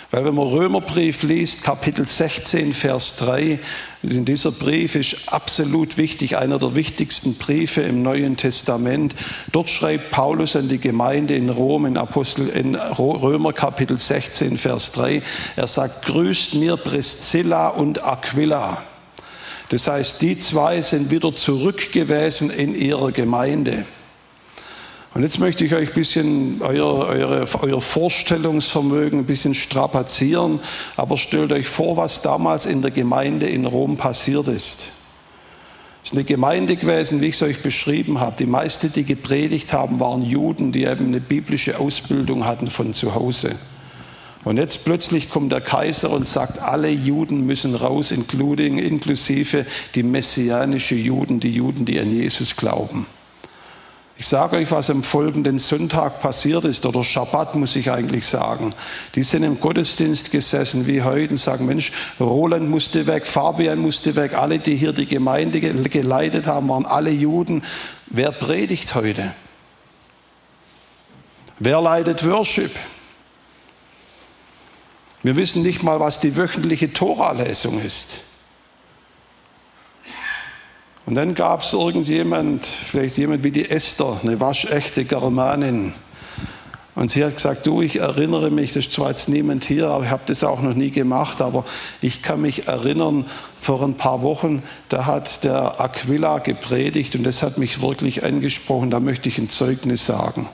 Weil 0.10 0.24
wenn 0.24 0.36
man 0.36 0.48
Römerbrief 0.48 1.24
liest, 1.24 1.64
Kapitel 1.64 2.08
16, 2.08 2.74
Vers 2.74 3.18
3, 3.18 3.60
in 4.04 4.24
dieser 4.24 4.54
Brief 4.54 4.96
ist 4.96 5.18
absolut 5.28 5.98
wichtig, 5.98 6.38
einer 6.38 6.60
der 6.60 6.76
wichtigsten 6.76 7.36
Briefe 7.36 7.82
im 7.82 8.04
Neuen 8.04 8.38
Testament. 8.38 9.14
Dort 9.52 9.70
schreibt 9.70 10.12
Paulus 10.12 10.56
an 10.56 10.70
die 10.70 10.80
Gemeinde 10.80 11.36
in 11.36 11.50
Rom 11.50 11.86
in, 11.86 11.98
Apostel, 11.98 12.48
in 12.48 12.76
Römer 12.76 13.52
Kapitel 13.52 13.98
16, 13.98 14.58
Vers 14.58 14.94
3. 14.94 15.22
Er 15.58 15.68
sagt, 15.68 16.06
grüßt 16.06 16.54
mir 16.54 16.78
Priscilla 16.78 17.68
und 17.68 18.06
Aquila. 18.06 18.82
Das 19.68 19.88
heißt, 19.88 20.22
die 20.22 20.40
zwei 20.40 20.82
sind 20.82 21.12
wieder 21.12 21.34
zurück 21.34 21.92
gewesen 21.92 22.50
in 22.50 22.74
ihrer 22.76 23.12
Gemeinde. 23.12 23.86
Und 25.18 25.24
jetzt 25.24 25.40
möchte 25.40 25.66
ich 25.66 25.74
euch 25.74 25.88
ein 25.88 25.94
bisschen 25.96 26.62
euer, 26.62 26.86
eure, 26.86 27.48
euer 27.64 27.82
Vorstellungsvermögen 27.82 29.22
ein 29.22 29.26
bisschen 29.26 29.56
strapazieren, 29.56 30.60
aber 30.96 31.18
stellt 31.18 31.52
euch 31.52 31.68
vor, 31.68 31.98
was 31.98 32.22
damals 32.22 32.68
in 32.68 32.84
der 32.84 32.92
Gemeinde 32.92 33.50
in 33.50 33.66
Rom 33.66 33.98
passiert 33.98 34.48
ist. 34.48 34.90
Es 36.04 36.12
ist 36.12 36.14
eine 36.14 36.24
Gemeinde 36.24 36.76
gewesen, 36.76 37.20
wie 37.20 37.30
ich 37.30 37.34
es 37.34 37.42
euch 37.42 37.64
beschrieben 37.64 38.20
habe. 38.20 38.36
Die 38.38 38.46
meisten, 38.46 38.94
die 38.94 39.06
gepredigt 39.06 39.74
haben, 39.74 40.00
waren 40.00 40.22
Juden, 40.22 40.72
die 40.72 40.84
eben 40.84 41.08
eine 41.08 41.20
biblische 41.20 41.80
Ausbildung 41.80 42.46
hatten 42.46 42.68
von 42.68 42.94
zu 42.94 43.16
Hause. 43.16 43.56
Und 44.44 44.58
jetzt 44.58 44.86
plötzlich 44.86 45.32
kommt 45.32 45.52
der 45.52 45.62
Kaiser 45.62 46.12
und 46.12 46.28
sagt, 46.28 46.60
alle 46.60 46.92
Juden 46.92 47.44
müssen 47.44 47.74
raus, 47.74 48.12
inklusive 48.12 49.66
die 49.96 50.04
messianische 50.04 50.94
Juden, 50.94 51.40
die 51.40 51.56
Juden, 51.56 51.86
die 51.86 52.00
an 52.00 52.12
Jesus 52.12 52.56
glauben. 52.56 53.08
Ich 54.20 54.26
sage 54.28 54.56
euch, 54.56 54.72
was 54.72 54.90
am 54.90 55.04
folgenden 55.04 55.60
Sonntag 55.60 56.22
passiert 56.22 56.66
ist, 56.66 56.88
oder 56.88 57.04
Schabbat 57.04 57.56
muss 57.56 57.76
ich 57.76 57.92
eigentlich 57.92 58.26
sagen. 58.26 58.74
Die 59.14 59.22
sind 59.22 59.44
im 59.44 59.60
Gottesdienst 59.60 60.32
gesessen 60.32 60.88
wie 60.88 61.04
heute 61.04 61.32
und 61.32 61.38
sagen, 61.38 61.68
Mensch, 61.68 61.92
Roland 62.20 62.68
musste 62.68 63.06
weg, 63.06 63.28
Fabian 63.28 63.78
musste 63.78 64.16
weg, 64.16 64.34
alle, 64.34 64.58
die 64.58 64.76
hier 64.76 64.92
die 64.92 65.06
Gemeinde 65.06 65.62
geleitet 65.62 66.48
haben, 66.48 66.68
waren 66.70 66.88
alle 66.88 67.12
Juden. 67.12 67.64
Wer 68.08 68.32
predigt 68.32 68.96
heute? 68.96 69.34
Wer 71.60 71.80
leitet 71.82 72.28
Worship? 72.28 72.72
Wir 75.22 75.36
wissen 75.36 75.62
nicht 75.62 75.84
mal, 75.84 76.00
was 76.00 76.20
die 76.20 76.36
wöchentliche 76.36 76.92
Tora-Lesung 76.92 77.80
ist. 77.82 78.18
Und 81.08 81.16
dann 81.16 81.36
gab 81.36 81.62
es 81.62 81.72
irgendjemand, 81.72 82.66
vielleicht 82.66 83.18
jemand 83.18 83.46
wie 83.46 83.52
die 83.52 83.70
Esther, 83.70 84.20
eine 84.22 84.42
waschechte 84.42 85.06
Germanin. 85.06 85.94
Und 86.96 87.12
sie 87.12 87.24
hat 87.24 87.36
gesagt, 87.36 87.66
du, 87.66 87.82
ich 87.82 88.02
erinnere 88.02 88.52
mich, 88.52 88.74
das 88.74 88.88
ist 88.88 88.94
zwar 88.94 89.08
jetzt 89.08 89.30
niemand 89.30 89.64
hier, 89.64 89.88
aber 89.88 90.04
ich 90.04 90.10
habe 90.10 90.24
das 90.26 90.44
auch 90.44 90.62
noch 90.62 90.74
nie 90.74 90.92
gemacht, 90.92 91.42
aber 91.42 91.64
ich 92.02 92.22
kann 92.24 92.42
mich 92.42 92.68
erinnern, 92.68 93.24
vor 93.56 93.84
ein 93.84 93.94
paar 93.94 94.22
Wochen, 94.22 94.62
da 94.90 95.06
hat 95.06 95.46
der 95.46 95.80
Aquila 95.80 96.40
gepredigt 96.40 97.16
und 97.16 97.24
das 97.24 97.42
hat 97.42 97.58
mich 97.58 97.82
wirklich 97.82 98.26
angesprochen, 98.26 98.90
da 98.90 99.00
möchte 99.00 99.30
ich 99.30 99.38
ein 99.38 99.48
Zeugnis 99.48 100.06
sagen. 100.06 100.50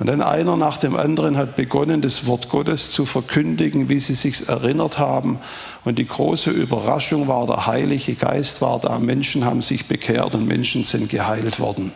Und 0.00 0.06
dann 0.06 0.22
einer 0.22 0.56
nach 0.56 0.78
dem 0.78 0.96
anderen 0.96 1.36
hat 1.36 1.56
begonnen, 1.56 2.00
das 2.00 2.26
Wort 2.26 2.48
Gottes 2.48 2.90
zu 2.90 3.04
verkündigen, 3.04 3.90
wie 3.90 4.00
sie 4.00 4.14
sich 4.14 4.48
erinnert 4.48 4.98
haben. 4.98 5.38
Und 5.84 5.98
die 5.98 6.06
große 6.06 6.50
Überraschung 6.50 7.28
war, 7.28 7.46
der 7.46 7.66
Heilige 7.66 8.14
Geist 8.14 8.62
war 8.62 8.80
da, 8.80 8.98
Menschen 8.98 9.44
haben 9.44 9.60
sich 9.60 9.88
bekehrt 9.88 10.34
und 10.34 10.46
Menschen 10.46 10.84
sind 10.84 11.10
geheilt 11.10 11.60
worden. 11.60 11.92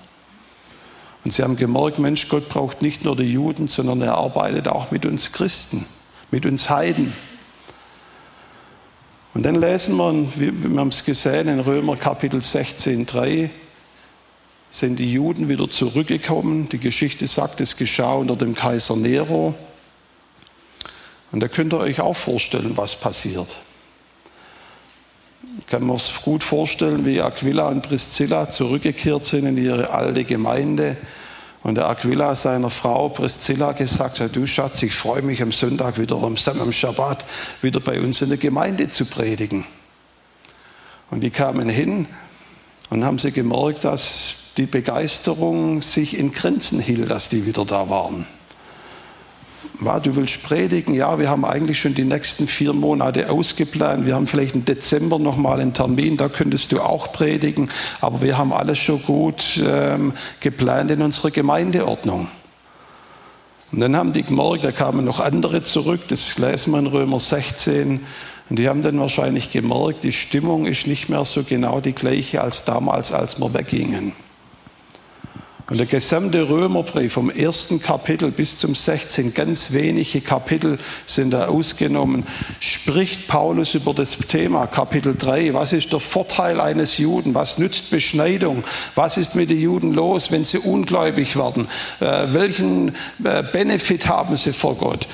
Und 1.24 1.32
sie 1.32 1.42
haben 1.42 1.56
gemerkt, 1.56 1.98
Mensch, 1.98 2.28
Gott 2.28 2.50
braucht 2.50 2.82
nicht 2.82 3.04
nur 3.04 3.16
die 3.16 3.22
Juden, 3.22 3.68
sondern 3.68 4.02
er 4.02 4.16
arbeitet 4.18 4.68
auch 4.68 4.90
mit 4.90 5.06
uns 5.06 5.32
Christen, 5.32 5.86
mit 6.30 6.44
uns 6.44 6.68
Heiden. 6.68 7.14
Und 9.32 9.46
dann 9.46 9.54
lesen 9.54 9.96
wir, 9.96 10.62
wir 10.62 10.78
haben 10.78 10.88
es 10.88 11.06
gesehen 11.06 11.48
in 11.48 11.58
Römer 11.58 11.96
Kapitel 11.96 12.42
16, 12.42 13.06
3, 13.06 13.50
sind 14.74 14.98
die 14.98 15.12
Juden 15.12 15.48
wieder 15.48 15.70
zurückgekommen. 15.70 16.68
Die 16.68 16.80
Geschichte 16.80 17.28
sagt, 17.28 17.60
es 17.60 17.76
geschah 17.76 18.14
unter 18.14 18.34
dem 18.34 18.56
Kaiser 18.56 18.96
Nero. 18.96 19.54
Und 21.30 21.40
da 21.40 21.46
könnt 21.46 21.72
ihr 21.72 21.78
euch 21.78 22.00
auch 22.00 22.16
vorstellen, 22.16 22.76
was 22.76 22.96
passiert. 22.96 23.56
Ich 25.60 25.66
kann 25.68 25.86
mir 25.86 25.96
gut 26.24 26.42
vorstellen, 26.42 27.06
wie 27.06 27.20
Aquila 27.20 27.68
und 27.68 27.82
Priscilla 27.82 28.48
zurückgekehrt 28.48 29.24
sind 29.24 29.46
in 29.46 29.56
ihre 29.56 29.90
alte 29.90 30.24
Gemeinde. 30.24 30.96
Und 31.62 31.76
der 31.76 31.88
Aquila 31.88 32.34
seiner 32.34 32.68
Frau 32.68 33.10
Priscilla 33.10 33.72
gesagt 33.72 34.18
hat, 34.18 34.34
du 34.34 34.44
Schatz, 34.44 34.82
ich 34.82 34.94
freue 34.94 35.22
mich 35.22 35.40
am 35.40 35.52
Sonntag 35.52 36.00
wieder, 36.00 36.16
am 36.16 36.36
Schabbat, 36.72 37.24
wieder 37.62 37.78
bei 37.78 38.00
uns 38.00 38.20
in 38.22 38.30
der 38.30 38.38
Gemeinde 38.38 38.88
zu 38.88 39.04
predigen. 39.04 39.64
Und 41.12 41.20
die 41.20 41.30
kamen 41.30 41.68
hin 41.68 42.08
und 42.90 43.04
haben 43.04 43.20
sie 43.20 43.30
gemerkt, 43.30 43.84
dass 43.84 44.43
die 44.56 44.66
Begeisterung 44.66 45.82
sich 45.82 46.18
in 46.18 46.32
Grenzen 46.32 46.78
hielt, 46.80 47.10
dass 47.10 47.28
die 47.28 47.46
wieder 47.46 47.64
da 47.64 47.88
waren. 47.90 48.26
Du 50.02 50.14
willst 50.16 50.42
predigen? 50.42 50.94
Ja, 50.94 51.18
wir 51.18 51.28
haben 51.28 51.44
eigentlich 51.44 51.80
schon 51.80 51.94
die 51.94 52.04
nächsten 52.04 52.46
vier 52.46 52.72
Monate 52.72 53.30
ausgeplant. 53.30 54.06
Wir 54.06 54.14
haben 54.14 54.28
vielleicht 54.28 54.54
im 54.54 54.64
Dezember 54.64 55.18
nochmal 55.18 55.60
einen 55.60 55.74
Termin, 55.74 56.16
da 56.16 56.28
könntest 56.28 56.70
du 56.70 56.80
auch 56.80 57.12
predigen. 57.12 57.68
Aber 58.00 58.22
wir 58.22 58.38
haben 58.38 58.52
alles 58.52 58.78
schon 58.78 59.02
gut 59.02 59.60
ähm, 59.64 60.12
geplant 60.40 60.92
in 60.92 61.02
unserer 61.02 61.32
Gemeindeordnung. 61.32 62.28
Und 63.72 63.80
dann 63.80 63.96
haben 63.96 64.12
die 64.12 64.22
gemerkt, 64.22 64.62
da 64.62 64.70
kamen 64.70 65.04
noch 65.04 65.18
andere 65.18 65.64
zurück, 65.64 66.02
das 66.08 66.38
lesen 66.38 66.70
wir 66.70 66.78
in 66.78 66.86
Römer 66.86 67.18
16. 67.18 68.00
Und 68.48 68.58
die 68.58 68.68
haben 68.68 68.82
dann 68.82 69.00
wahrscheinlich 69.00 69.50
gemerkt, 69.50 70.04
die 70.04 70.12
Stimmung 70.12 70.66
ist 70.66 70.86
nicht 70.86 71.08
mehr 71.08 71.24
so 71.24 71.42
genau 71.42 71.80
die 71.80 71.94
gleiche 71.94 72.42
als 72.42 72.64
damals, 72.64 73.10
als 73.10 73.40
wir 73.40 73.52
weggingen. 73.52 74.12
Und 75.70 75.78
der 75.78 75.86
gesamte 75.86 76.50
Römerbrief 76.50 77.14
vom 77.14 77.30
ersten 77.30 77.80
Kapitel 77.80 78.30
bis 78.30 78.58
zum 78.58 78.74
16, 78.74 79.32
ganz 79.32 79.72
wenige 79.72 80.20
Kapitel 80.20 80.76
sind 81.06 81.30
da 81.30 81.46
ausgenommen, 81.46 82.24
spricht 82.60 83.28
Paulus 83.28 83.72
über 83.72 83.94
das 83.94 84.10
Thema. 84.10 84.66
Kapitel 84.66 85.14
3, 85.16 85.54
was 85.54 85.72
ist 85.72 85.90
der 85.90 86.00
Vorteil 86.00 86.60
eines 86.60 86.98
Juden? 86.98 87.34
Was 87.34 87.56
nützt 87.56 87.88
Beschneidung? 87.88 88.62
Was 88.94 89.16
ist 89.16 89.36
mit 89.36 89.48
den 89.48 89.58
Juden 89.58 89.94
los, 89.94 90.30
wenn 90.30 90.44
sie 90.44 90.58
ungläubig 90.58 91.34
werden? 91.34 91.66
Äh, 91.98 92.34
welchen 92.34 92.88
äh, 93.24 93.42
Benefit 93.50 94.06
haben 94.06 94.36
sie 94.36 94.52
vor 94.52 94.74
Gott? 94.74 95.08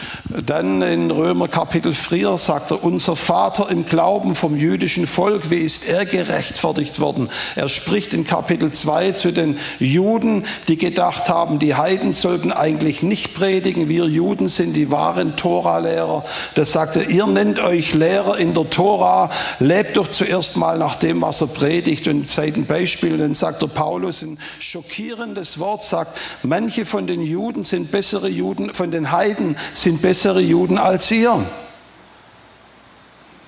Dann 0.44 0.82
in 0.82 1.12
Römer 1.12 1.46
Kapitel 1.46 1.92
4 1.92 2.38
sagt 2.38 2.72
er, 2.72 2.82
unser 2.82 3.14
Vater 3.14 3.70
im 3.70 3.86
Glauben 3.86 4.34
vom 4.34 4.56
jüdischen 4.56 5.06
Volk, 5.06 5.48
wie 5.50 5.58
ist 5.58 5.86
er 5.86 6.06
gerechtfertigt 6.06 6.98
worden? 6.98 7.28
Er 7.54 7.68
spricht 7.68 8.14
in 8.14 8.24
Kapitel 8.24 8.72
2 8.72 9.12
zu 9.12 9.32
den 9.32 9.56
Juden, 9.78 10.39
die 10.68 10.76
gedacht 10.76 11.28
haben, 11.28 11.58
die 11.58 11.74
Heiden 11.74 12.12
sollten 12.12 12.52
eigentlich 12.52 13.02
nicht 13.02 13.34
predigen, 13.34 13.88
wir 13.88 14.06
Juden 14.06 14.48
sind 14.48 14.74
die 14.74 14.90
wahren 14.90 15.36
Tora-Lehrer. 15.36 16.24
Da 16.54 16.64
sagte 16.64 17.02
ihr 17.02 17.26
nennt 17.26 17.60
euch 17.60 17.94
Lehrer 17.94 18.38
in 18.38 18.54
der 18.54 18.68
Tora, 18.70 19.30
lebt 19.58 19.96
doch 19.96 20.08
zuerst 20.08 20.56
mal 20.56 20.78
nach 20.78 20.96
dem, 20.96 21.22
was 21.22 21.40
er 21.40 21.46
predigt 21.46 22.06
und 22.08 22.28
seid 22.28 22.56
ein 22.56 22.66
Beispiel. 22.66 23.12
Und 23.12 23.20
dann 23.20 23.34
sagt 23.34 23.62
der 23.62 23.68
Paulus 23.68 24.22
ein 24.22 24.38
schockierendes 24.58 25.58
Wort, 25.58 25.84
sagt, 25.84 26.18
manche 26.42 26.84
von 26.84 27.06
den 27.06 27.22
Juden 27.22 27.64
sind 27.64 27.90
bessere 27.90 28.28
Juden, 28.28 28.74
von 28.74 28.90
den 28.90 29.12
Heiden 29.12 29.56
sind 29.74 30.02
bessere 30.02 30.40
Juden 30.40 30.78
als 30.78 31.10
ihr. 31.10 31.44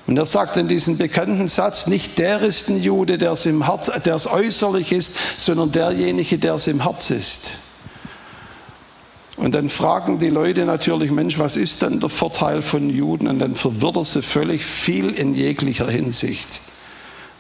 Und 0.07 0.17
er 0.17 0.27
sagt 0.27 0.57
in 0.57 0.69
diesem 0.69 0.99
bekannten 0.99 1.47
Satz, 1.47 1.87
nicht 1.87 2.19
der 2.19 2.41
ist 2.41 2.69
ein 2.69 2.83
Jude, 2.83 3.19
der 3.19 3.33
es, 3.33 3.47
äußerlich 3.47 4.93
ist, 4.93 5.13
sondern 5.37 5.71
derjenige, 5.71 6.39
der 6.39 6.55
es 6.55 6.67
im 6.67 6.83
Herz 6.83 7.11
ist. 7.11 7.53
Und 9.37 9.55
dann 9.55 9.69
fragen 9.69 10.19
die 10.19 10.29
Leute 10.29 10.65
natürlich, 10.65 11.11
Mensch, 11.11 11.39
was 11.39 11.57
ist 11.57 11.83
denn 11.83 12.01
der 12.01 12.09
Vorteil 12.09 12.63
von 12.63 12.91
Juden? 12.91 13.29
Und 13.29 13.39
dann 13.39 13.55
verwirrt 13.55 13.97
er 13.97 14.05
sie 14.05 14.23
völlig 14.23 14.65
viel 14.65 15.11
in 15.11 15.35
jeglicher 15.35 15.89
Hinsicht. 15.89 16.61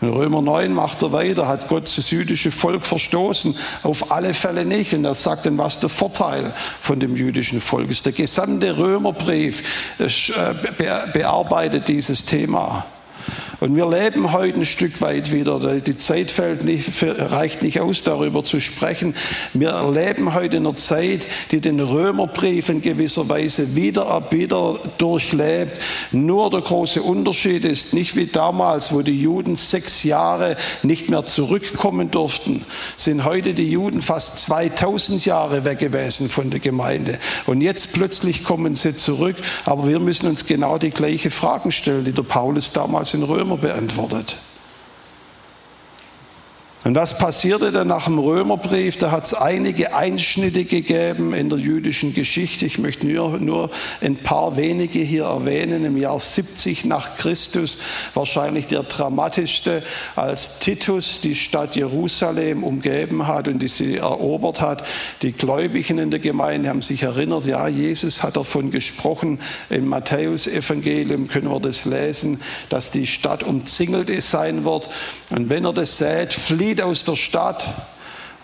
In 0.03 0.09
Römer 0.09 0.43
9 0.43 0.75
macht 0.75 1.01
er 1.03 1.13
weiter, 1.13 1.47
hat 1.47 1.69
Gott 1.69 1.97
das 1.97 2.11
jüdische 2.11 2.51
Volk 2.51 2.85
verstoßen? 2.85 3.57
Auf 3.85 4.11
alle 4.11 4.35
Fälle 4.35 4.65
nicht. 4.65 4.93
Und 4.95 5.05
er 5.05 5.15
sagt 5.15 5.47
dann, 5.47 5.57
was 5.59 5.79
der 5.79 5.89
Vorteil 5.89 6.53
von 6.81 6.99
dem 6.99 7.15
jüdischen 7.15 7.61
Volk 7.61 7.89
ist. 7.89 8.05
Der 8.05 8.13
gesamte 8.13 8.77
Römerbrief 8.77 9.95
äh, 9.99 11.09
bearbeitet 11.13 11.87
dieses 11.87 12.25
Thema. 12.25 12.85
Und 13.62 13.76
wir 13.76 13.88
leben 13.88 14.33
heute 14.33 14.59
ein 14.59 14.64
Stück 14.64 15.00
weit 15.02 15.31
wieder. 15.31 15.61
Die 15.78 15.97
Zeit 15.97 16.35
nicht, 16.64 16.90
reicht 17.00 17.62
nicht 17.62 17.78
aus, 17.78 18.02
darüber 18.02 18.42
zu 18.42 18.59
sprechen. 18.59 19.14
Wir 19.54 19.88
leben 19.88 20.35
heute 20.35 20.57
in 20.57 20.66
einer 20.66 20.75
Zeit, 20.75 21.28
die 21.52 21.61
den 21.61 21.78
Römerbrief 21.78 22.71
in 22.71 22.81
gewisser 22.81 23.28
Weise 23.28 23.76
wieder, 23.76 24.21
wieder 24.33 24.81
durchlebt. 24.99 25.81
Nur 26.11 26.50
der 26.50 26.62
große 26.62 27.00
Unterschied 27.02 27.64
ist 27.64 27.95
nicht 27.95 28.16
wie 28.16 28.26
damals, 28.26 28.92
wo 28.92 29.02
die 29.02 29.21
Juden 29.21 29.54
sechs 29.54 30.02
Jahre 30.02 30.57
nicht 30.83 31.09
mehr 31.09 31.25
zurückkommen 31.25 32.11
durften, 32.11 32.64
sind 32.97 33.25
heute 33.25 33.54
die 33.54 33.71
Juden 33.71 34.02
fast 34.02 34.38
2000 34.38 35.25
Jahre 35.25 35.64
weg 35.64 35.78
gewesen 35.78 36.28
von 36.28 36.50
der 36.50 36.59
Gemeinde. 36.59 37.16
Und 37.47 37.61
jetzt 37.61 37.92
plötzlich 37.92 38.42
kommen 38.42 38.75
sie 38.75 38.97
zurück. 38.97 39.37
Aber 39.66 39.87
wir 39.87 40.00
müssen 40.00 40.26
uns 40.26 40.47
genau 40.47 40.78
die 40.78 40.90
gleiche 40.90 41.31
Fragen 41.31 41.71
stellen, 41.71 42.04
die 42.04 42.12
der 42.12 42.25
Paulus 42.25 42.73
damals 42.73 43.14
in 43.14 43.23
Römer 43.23 43.52
beantwortet. 43.59 44.39
Und 46.85 46.97
was 46.97 47.17
passierte 47.17 47.71
dann 47.71 47.87
nach 47.87 48.07
dem 48.07 48.19
Römerbrief? 48.19 48.97
Da 48.97 49.12
hat 49.12 49.27
es 49.27 49.35
einige 49.35 49.95
Einschnitte 49.95 50.65
gegeben 50.65 51.33
in 51.33 51.49
der 51.49 51.61
jüdischen 51.61 52.12
Geschichte. 52.12 52.67
Ich 52.67 52.79
möchte 52.79 53.07
nur, 53.07 53.39
nur 53.39 53.71
ein 54.01 54.17
paar 54.17 54.57
wenige 54.57 54.99
hier 54.99 55.27
erwähnen. 55.27 55.85
Im 55.85 55.97
Jahr 55.97 56.19
70 56.19 56.85
nach 56.87 57.15
Christus, 57.15 57.79
wahrscheinlich 58.15 58.67
der 58.67 58.83
dramatischste, 58.83 59.85
als 60.17 60.59
Titus 60.59 61.21
die 61.21 61.37
Stadt 61.37 61.77
Jerusalem 61.77 62.65
umgeben 62.65 63.29
hat 63.29 63.47
und 63.47 63.61
die 63.61 63.69
sie 63.69 63.99
erobert 63.99 64.61
hat. 64.61 64.85
Die 65.23 65.33
Gläubigen 65.33 65.99
in 65.99 66.11
der 66.11 66.19
Gemeinde 66.19 66.69
haben 66.69 66.83
sich 66.83 67.05
erinnert, 67.05 67.47
ja, 67.47 67.69
Jesus 67.69 68.25
hat 68.25 68.35
davon 68.35 68.73
gesprochen. 68.73 69.39
Im 69.71 69.87
Matthäusevangelium 69.87 71.29
können 71.29 71.49
wir 71.49 71.61
das 71.61 71.85
lesen, 71.85 72.41
dass 72.71 72.91
die 72.91 73.07
Stadt 73.07 73.45
umzingelt 73.45 74.11
sein 74.21 74.65
wird. 74.65 74.91
Und 75.31 75.49
wenn 75.49 75.65
er 75.65 75.73
das 75.73 75.99
sät, 75.99 76.35
flieht 76.35 76.72
flieht 76.73 76.81
aus 76.81 77.05
der 77.05 77.17
Stadt. 77.17 77.67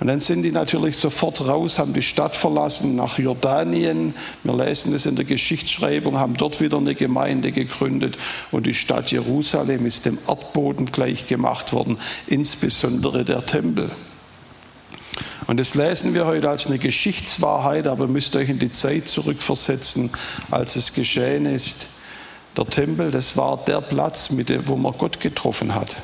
Und 0.00 0.06
dann 0.06 0.20
sind 0.20 0.42
die 0.42 0.52
natürlich 0.52 0.98
sofort 0.98 1.48
raus, 1.48 1.78
haben 1.78 1.94
die 1.94 2.02
Stadt 2.02 2.36
verlassen 2.36 2.94
nach 2.94 3.18
Jordanien. 3.18 4.14
Wir 4.44 4.54
lesen 4.54 4.92
es 4.92 5.06
in 5.06 5.16
der 5.16 5.24
Geschichtsschreibung, 5.24 6.18
haben 6.18 6.36
dort 6.36 6.60
wieder 6.60 6.76
eine 6.76 6.94
Gemeinde 6.94 7.52
gegründet 7.52 8.18
und 8.50 8.66
die 8.66 8.74
Stadt 8.74 9.10
Jerusalem 9.10 9.86
ist 9.86 10.04
dem 10.04 10.18
Erdboden 10.28 10.92
gleich 10.92 11.24
gemacht 11.24 11.72
worden, 11.72 11.96
insbesondere 12.26 13.24
der 13.24 13.46
Tempel. 13.46 13.90
Und 15.46 15.58
das 15.58 15.74
lesen 15.74 16.12
wir 16.12 16.26
heute 16.26 16.50
als 16.50 16.66
eine 16.66 16.78
Geschichtswahrheit, 16.78 17.86
aber 17.86 18.08
müsst 18.08 18.36
euch 18.36 18.50
in 18.50 18.58
die 18.58 18.72
Zeit 18.72 19.08
zurückversetzen, 19.08 20.10
als 20.50 20.76
es 20.76 20.92
geschehen 20.92 21.46
ist. 21.46 21.86
Der 22.58 22.66
Tempel, 22.66 23.10
das 23.10 23.38
war 23.38 23.56
der 23.66 23.80
Platz, 23.80 24.28
wo 24.66 24.76
man 24.76 24.92
Gott 24.98 25.18
getroffen 25.18 25.74
hat. 25.74 25.96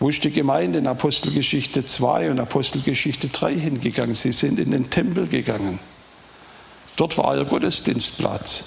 Wo 0.00 0.08
ist 0.08 0.22
die 0.22 0.30
Gemeinde 0.30 0.78
in 0.78 0.86
Apostelgeschichte 0.86 1.84
2 1.84 2.30
und 2.30 2.38
Apostelgeschichte 2.38 3.28
3 3.28 3.54
hingegangen? 3.54 4.14
Sie 4.14 4.30
sind 4.30 4.60
in 4.60 4.70
den 4.70 4.90
Tempel 4.90 5.26
gegangen. 5.26 5.80
Dort 6.96 7.18
war 7.18 7.36
ihr 7.36 7.44
Gottesdienstplatz. 7.44 8.64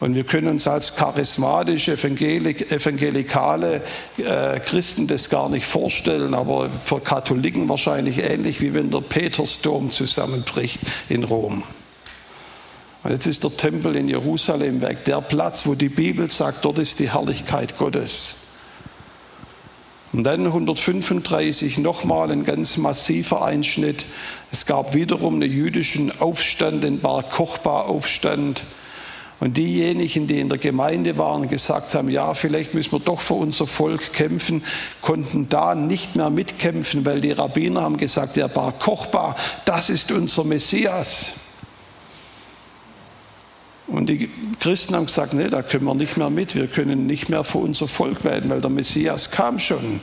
Und 0.00 0.16
wir 0.16 0.24
können 0.24 0.48
uns 0.48 0.66
als 0.66 0.96
charismatische, 0.96 1.92
evangelik, 1.92 2.72
evangelikale 2.72 3.82
äh, 4.16 4.58
Christen 4.58 5.06
das 5.06 5.30
gar 5.30 5.48
nicht 5.48 5.64
vorstellen, 5.64 6.34
aber 6.34 6.70
für 6.70 6.98
Katholiken 6.98 7.68
wahrscheinlich 7.68 8.18
ähnlich, 8.18 8.60
wie 8.60 8.74
wenn 8.74 8.90
der 8.90 9.00
Petersdom 9.00 9.92
zusammenbricht 9.92 10.80
in 11.08 11.22
Rom. 11.22 11.62
Und 13.04 13.10
jetzt 13.12 13.26
ist 13.26 13.44
der 13.44 13.56
Tempel 13.56 13.94
in 13.94 14.08
Jerusalem 14.08 14.80
weg, 14.80 15.04
der 15.04 15.20
Platz, 15.20 15.66
wo 15.66 15.76
die 15.76 15.88
Bibel 15.88 16.28
sagt, 16.28 16.64
dort 16.64 16.80
ist 16.80 16.98
die 16.98 17.12
Herrlichkeit 17.12 17.78
Gottes. 17.78 18.41
Und 20.12 20.24
dann 20.24 20.44
135 20.46 21.78
nochmal 21.78 22.30
ein 22.30 22.44
ganz 22.44 22.76
massiver 22.76 23.42
Einschnitt. 23.42 24.04
Es 24.50 24.66
gab 24.66 24.94
wiederum 24.94 25.36
einen 25.36 25.50
jüdischen 25.50 26.20
Aufstand, 26.20 26.84
den 26.84 27.00
Bar 27.00 27.22
Kochba-Aufstand. 27.22 28.64
Und 29.40 29.56
diejenigen, 29.56 30.26
die 30.26 30.38
in 30.38 30.50
der 30.50 30.58
Gemeinde 30.58 31.16
waren, 31.16 31.48
gesagt 31.48 31.94
haben, 31.94 32.10
ja, 32.10 32.34
vielleicht 32.34 32.74
müssen 32.74 32.92
wir 32.92 33.00
doch 33.00 33.20
für 33.20 33.34
unser 33.34 33.66
Volk 33.66 34.12
kämpfen, 34.12 34.62
konnten 35.00 35.48
da 35.48 35.74
nicht 35.74 36.14
mehr 36.14 36.30
mitkämpfen, 36.30 37.04
weil 37.06 37.20
die 37.20 37.32
Rabbiner 37.32 37.80
haben 37.80 37.96
gesagt, 37.96 38.36
der 38.36 38.48
Bar 38.48 38.72
Kochba, 38.78 39.34
das 39.64 39.88
ist 39.88 40.12
unser 40.12 40.44
Messias. 40.44 41.30
Und 43.86 44.08
die 44.08 44.30
Christen 44.60 44.94
haben 44.94 45.06
gesagt, 45.06 45.34
nee, 45.34 45.48
da 45.48 45.62
können 45.62 45.84
wir 45.84 45.94
nicht 45.94 46.16
mehr 46.16 46.30
mit, 46.30 46.54
wir 46.54 46.68
können 46.68 47.06
nicht 47.06 47.28
mehr 47.28 47.44
für 47.44 47.58
unser 47.58 47.88
Volk 47.88 48.24
werden, 48.24 48.50
weil 48.50 48.60
der 48.60 48.70
Messias 48.70 49.30
kam 49.30 49.58
schon. 49.58 50.00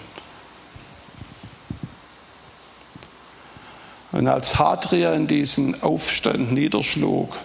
Und 4.11 4.27
als 4.27 4.57
Hadrian 4.57 5.27
diesen 5.27 5.81
Aufstand 5.81 6.51
niederschlug, 6.51 7.37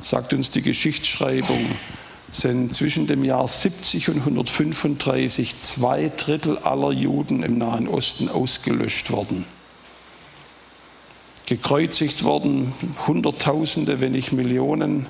sagt 0.00 0.34
uns 0.34 0.50
die 0.50 0.62
Geschichtsschreibung, 0.62 1.66
sind 2.30 2.74
zwischen 2.74 3.06
dem 3.06 3.24
Jahr 3.24 3.46
70 3.46 4.08
und 4.10 4.18
135 4.18 5.60
zwei 5.60 6.10
Drittel 6.16 6.58
aller 6.58 6.90
Juden 6.90 7.42
im 7.42 7.58
Nahen 7.58 7.88
Osten 7.88 8.28
ausgelöscht 8.28 9.10
worden. 9.10 9.44
Gekreuzigt 11.46 12.24
worden, 12.24 12.72
Hunderttausende, 13.06 14.00
wenn 14.00 14.12
nicht 14.12 14.32
Millionen 14.32 15.06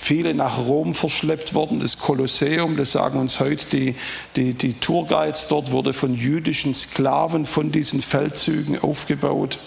viele 0.00 0.32
nach 0.32 0.58
Rom 0.58 0.94
verschleppt 0.94 1.54
worden. 1.54 1.80
Das 1.80 1.98
Kolosseum, 1.98 2.76
das 2.76 2.92
sagen 2.92 3.18
uns 3.18 3.40
heute 3.40 3.66
die, 3.66 3.94
die, 4.36 4.54
die 4.54 4.74
Tourguides 4.74 5.48
dort, 5.48 5.72
wurde 5.72 5.92
von 5.92 6.14
jüdischen 6.14 6.72
Sklaven 6.72 7.44
von 7.44 7.72
diesen 7.72 8.00
Feldzügen 8.00 8.78
aufgebaut. 8.78 9.58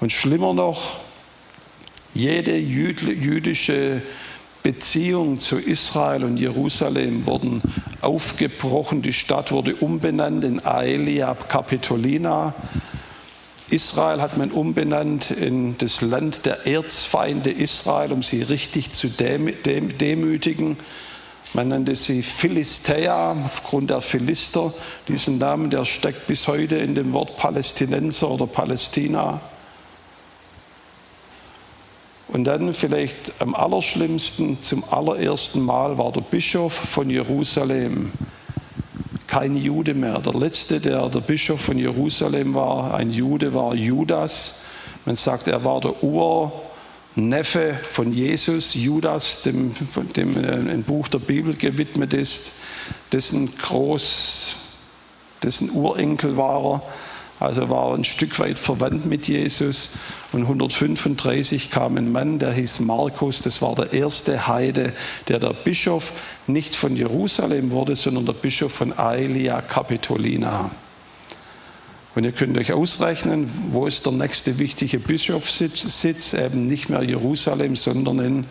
Und 0.00 0.12
schlimmer 0.12 0.52
noch, 0.52 0.96
jede 2.12 2.58
jüdische 2.58 4.02
Beziehung 4.62 5.38
zu 5.38 5.56
Israel 5.56 6.24
und 6.24 6.38
Jerusalem 6.38 7.26
wurden 7.26 7.62
aufgebrochen. 8.00 9.02
Die 9.02 9.12
Stadt 9.12 9.52
wurde 9.52 9.76
umbenannt 9.76 10.42
in 10.42 10.64
Aelia 10.64 11.34
Capitolina. 11.34 12.54
Israel 13.70 14.22
hat 14.22 14.36
man 14.36 14.52
umbenannt 14.52 15.32
in 15.32 15.76
das 15.78 16.00
Land 16.00 16.46
der 16.46 16.66
Erzfeinde 16.66 17.50
Israel, 17.50 18.12
um 18.12 18.22
sie 18.22 18.42
richtig 18.42 18.92
zu 18.92 19.08
demütigen. 19.08 20.76
Man 21.52 21.68
nannte 21.68 21.96
sie 21.96 22.22
Philistea 22.22 23.36
aufgrund 23.44 23.90
der 23.90 24.02
Philister. 24.02 24.72
Diesen 25.08 25.38
Namen, 25.38 25.70
der 25.70 25.84
steckt 25.84 26.26
bis 26.26 26.46
heute 26.46 26.76
in 26.76 26.94
dem 26.94 27.12
Wort 27.12 27.36
Palästinenser 27.36 28.30
oder 28.30 28.46
Palästina. 28.46 29.40
Und 32.28 32.44
dann 32.44 32.74
vielleicht 32.74 33.40
am 33.40 33.54
allerschlimmsten, 33.54 34.60
zum 34.60 34.84
allerersten 34.84 35.60
Mal 35.60 35.98
war 35.98 36.12
der 36.12 36.20
Bischof 36.20 36.72
von 36.72 37.08
Jerusalem 37.08 38.12
kein 39.36 39.54
Jude 39.54 39.92
mehr. 39.92 40.18
Der 40.20 40.32
letzte, 40.32 40.80
der 40.80 41.10
der 41.10 41.20
Bischof 41.20 41.60
von 41.60 41.78
Jerusalem 41.78 42.54
war, 42.54 42.94
ein 42.94 43.10
Jude, 43.10 43.52
war 43.52 43.74
Judas. 43.74 44.54
Man 45.04 45.14
sagt, 45.14 45.46
er 45.46 45.62
war 45.62 45.82
der 45.82 46.02
Urneffe 46.02 47.78
von 47.82 48.14
Jesus, 48.14 48.72
Judas, 48.72 49.42
dem, 49.42 49.74
dem 50.16 50.42
äh, 50.42 50.72
ein 50.72 50.84
Buch 50.84 51.08
der 51.08 51.18
Bibel 51.18 51.54
gewidmet 51.54 52.14
ist, 52.14 52.52
dessen 53.12 53.54
Groß, 53.58 54.56
dessen 55.42 55.70
Urenkel 55.70 56.38
war 56.38 56.64
er. 56.64 56.82
Also 57.38 57.68
war 57.68 57.94
ein 57.94 58.04
Stück 58.04 58.38
weit 58.38 58.58
verwandt 58.58 59.04
mit 59.04 59.28
Jesus. 59.28 59.90
Und 60.32 60.42
135 60.42 61.70
kam 61.70 61.98
ein 61.98 62.10
Mann, 62.10 62.38
der 62.38 62.52
hieß 62.52 62.80
Markus. 62.80 63.40
Das 63.40 63.60
war 63.60 63.74
der 63.74 63.92
erste 63.92 64.46
Heide, 64.46 64.94
der 65.28 65.38
der 65.38 65.52
Bischof 65.52 66.12
nicht 66.46 66.74
von 66.74 66.96
Jerusalem 66.96 67.70
wurde, 67.72 67.94
sondern 67.94 68.24
der 68.24 68.32
Bischof 68.32 68.72
von 68.72 68.96
Aelia 68.96 69.60
Capitolina. 69.60 70.70
Und 72.14 72.24
ihr 72.24 72.32
könnt 72.32 72.56
euch 72.56 72.72
ausrechnen, 72.72 73.50
wo 73.72 73.86
ist 73.86 74.06
der 74.06 74.12
nächste 74.12 74.58
wichtige 74.58 74.98
Bischofssitz? 74.98 76.32
Eben 76.32 76.64
nicht 76.64 76.88
mehr 76.88 77.02
Jerusalem, 77.02 77.76
sondern 77.76 78.18
in 78.20 78.46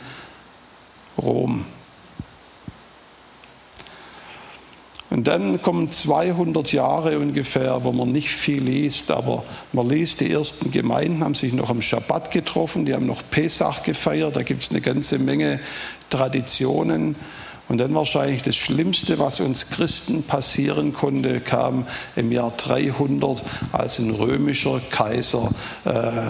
Rom. 1.18 1.66
Und 5.10 5.28
dann 5.28 5.62
kommen 5.62 5.92
200 5.92 6.74
Jahre 6.74 7.20
ungefähr, 7.20 7.84
wo 7.84 7.92
man 7.92 8.12
nicht 8.12 8.30
viel 8.30 8.64
liest, 8.64 9.12
aber 9.12 9.44
man 9.72 9.88
liest, 9.88 10.20
die 10.22 10.32
ersten 10.32 10.72
Gemeinden 10.72 11.24
haben 11.24 11.36
sich 11.36 11.54
noch 11.54 11.70
am 11.70 11.82
Schabbat 11.82 12.32
getroffen, 12.32 12.86
die 12.86 12.94
haben 12.94 13.06
noch 13.06 13.22
Pesach 13.30 13.84
gefeiert, 13.84 14.36
da 14.36 14.42
gibt 14.42 14.64
es 14.64 14.72
eine 14.72 14.82
ganze 14.82 15.20
Menge 15.20 15.60
Traditionen. 16.10 17.16
Und 17.68 17.80
dann 17.80 17.96
wahrscheinlich 17.96 18.44
das 18.44 18.56
Schlimmste, 18.56 19.18
was 19.18 19.40
uns 19.40 19.70
Christen 19.70 20.24
passieren 20.24 20.94
konnte, 20.94 21.40
kam 21.40 21.88
im 22.16 22.32
Jahr 22.32 22.54
300, 22.56 23.44
als 23.72 23.98
ein 23.98 24.12
römischer 24.12 24.80
Kaiser 24.92 25.50
äh, 25.84 26.30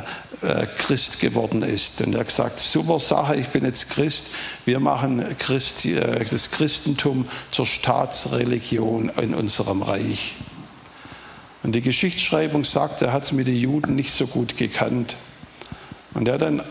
Christ 0.77 1.19
geworden 1.19 1.61
ist. 1.61 2.01
Und 2.01 2.13
er 2.13 2.21
hat 2.21 2.27
gesagt, 2.27 2.59
super 2.59 2.99
Sache, 2.99 3.35
ich 3.35 3.47
bin 3.49 3.65
jetzt 3.65 3.89
Christ, 3.89 4.27
wir 4.65 4.79
machen 4.79 5.23
Christi, 5.37 5.93
äh, 5.93 6.25
das 6.25 6.51
Christentum 6.51 7.27
zur 7.51 7.65
Staatsreligion 7.65 9.09
in 9.21 9.33
unserem 9.33 9.81
Reich. 9.81 10.35
Und 11.63 11.73
die 11.73 11.81
Geschichtsschreibung 11.81 12.63
sagt, 12.63 13.01
er 13.01 13.11
hat 13.11 13.23
es 13.23 13.31
mit 13.31 13.47
den 13.47 13.57
Juden 13.57 13.95
nicht 13.95 14.11
so 14.11 14.27
gut 14.27 14.57
gekannt. 14.57 15.17
Und 16.13 16.27
er 16.27 16.35
hat 16.35 16.41
dann 16.41 16.61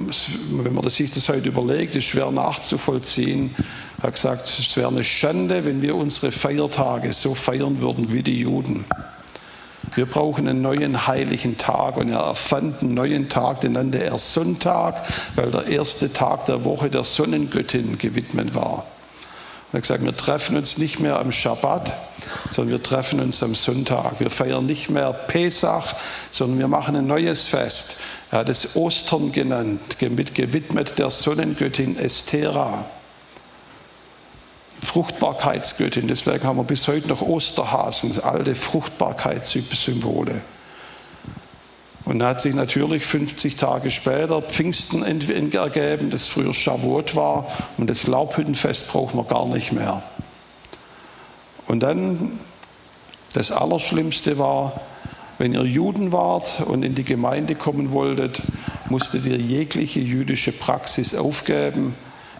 wenn 0.00 0.74
man 0.74 0.88
sich 0.88 1.10
das 1.10 1.28
heute 1.28 1.50
überlegt, 1.50 1.94
ist 1.94 2.06
schwer 2.06 2.30
nachzuvollziehen. 2.30 3.54
Hat 4.02 4.14
gesagt, 4.14 4.48
es 4.58 4.76
wäre 4.76 4.88
eine 4.88 5.04
Schande, 5.04 5.64
wenn 5.64 5.82
wir 5.82 5.94
unsere 5.94 6.30
Feiertage 6.30 7.12
so 7.12 7.34
feiern 7.34 7.82
würden 7.82 8.12
wie 8.12 8.22
die 8.22 8.40
Juden. 8.40 8.86
Wir 9.94 10.06
brauchen 10.06 10.46
einen 10.46 10.62
neuen 10.62 11.06
heiligen 11.06 11.58
Tag 11.58 11.96
und 11.96 12.10
er 12.10 12.20
erfand 12.20 12.82
einen 12.82 12.94
neuen 12.94 13.28
Tag, 13.28 13.60
den 13.60 13.72
nannte 13.72 14.02
er 14.02 14.18
Sonntag, 14.18 15.02
weil 15.34 15.50
der 15.50 15.66
erste 15.66 16.12
Tag 16.12 16.44
der 16.44 16.64
Woche 16.64 16.90
der 16.90 17.04
Sonnengöttin 17.04 17.98
gewidmet 17.98 18.54
war. 18.54 18.84
Er 19.72 19.74
hat 19.74 19.82
gesagt, 19.82 20.04
wir 20.04 20.16
treffen 20.16 20.56
uns 20.56 20.78
nicht 20.78 20.98
mehr 20.98 21.18
am 21.18 21.30
Schabbat, 21.30 21.92
sondern 22.50 22.72
wir 22.72 22.82
treffen 22.82 23.20
uns 23.20 23.42
am 23.42 23.54
Sonntag. 23.54 24.18
Wir 24.18 24.28
feiern 24.28 24.66
nicht 24.66 24.90
mehr 24.90 25.12
Pesach, 25.12 25.94
sondern 26.30 26.58
wir 26.58 26.68
machen 26.68 26.96
ein 26.96 27.06
neues 27.06 27.46
Fest. 27.46 27.96
Er 28.32 28.40
hat 28.40 28.48
es 28.48 28.74
Ostern 28.74 29.30
genannt, 29.30 29.98
gewidmet 29.98 30.98
der 30.98 31.10
Sonnengöttin 31.10 31.96
Estera. 31.96 32.84
Fruchtbarkeitsgöttin, 34.82 36.08
deswegen 36.08 36.44
haben 36.44 36.56
wir 36.56 36.64
bis 36.64 36.88
heute 36.88 37.08
noch 37.08 37.22
Osterhasen, 37.22 38.18
alte 38.22 38.54
Fruchtbarkeitssymbole. 38.54 40.40
Und 42.04 42.18
da 42.18 42.30
hat 42.30 42.40
sich 42.40 42.54
natürlich 42.54 43.04
50 43.04 43.56
Tage 43.56 43.90
später 43.90 44.42
Pfingsten 44.42 45.04
ergeben, 45.04 46.10
das 46.10 46.26
früher 46.26 46.52
Shavuot 46.52 47.14
war 47.14 47.46
und 47.76 47.88
das 47.88 48.06
Laubhüttenfest 48.06 48.88
brauchen 48.88 49.18
wir 49.18 49.24
gar 49.24 49.46
nicht 49.46 49.72
mehr. 49.72 50.02
Und 51.68 51.84
dann 51.84 52.40
das 53.32 53.52
Allerschlimmste 53.52 54.38
war, 54.38 54.80
wenn 55.38 55.54
ihr 55.54 55.62
Juden 55.62 56.10
wart 56.10 56.62
und 56.66 56.82
in 56.82 56.94
die 56.94 57.04
Gemeinde 57.04 57.54
kommen 57.54 57.92
wolltet, 57.92 58.42
musstet 58.88 59.24
ihr 59.24 59.36
jegliche 59.36 60.00
jüdische 60.00 60.52
Praxis 60.52 61.14
aufgeben. 61.14 61.94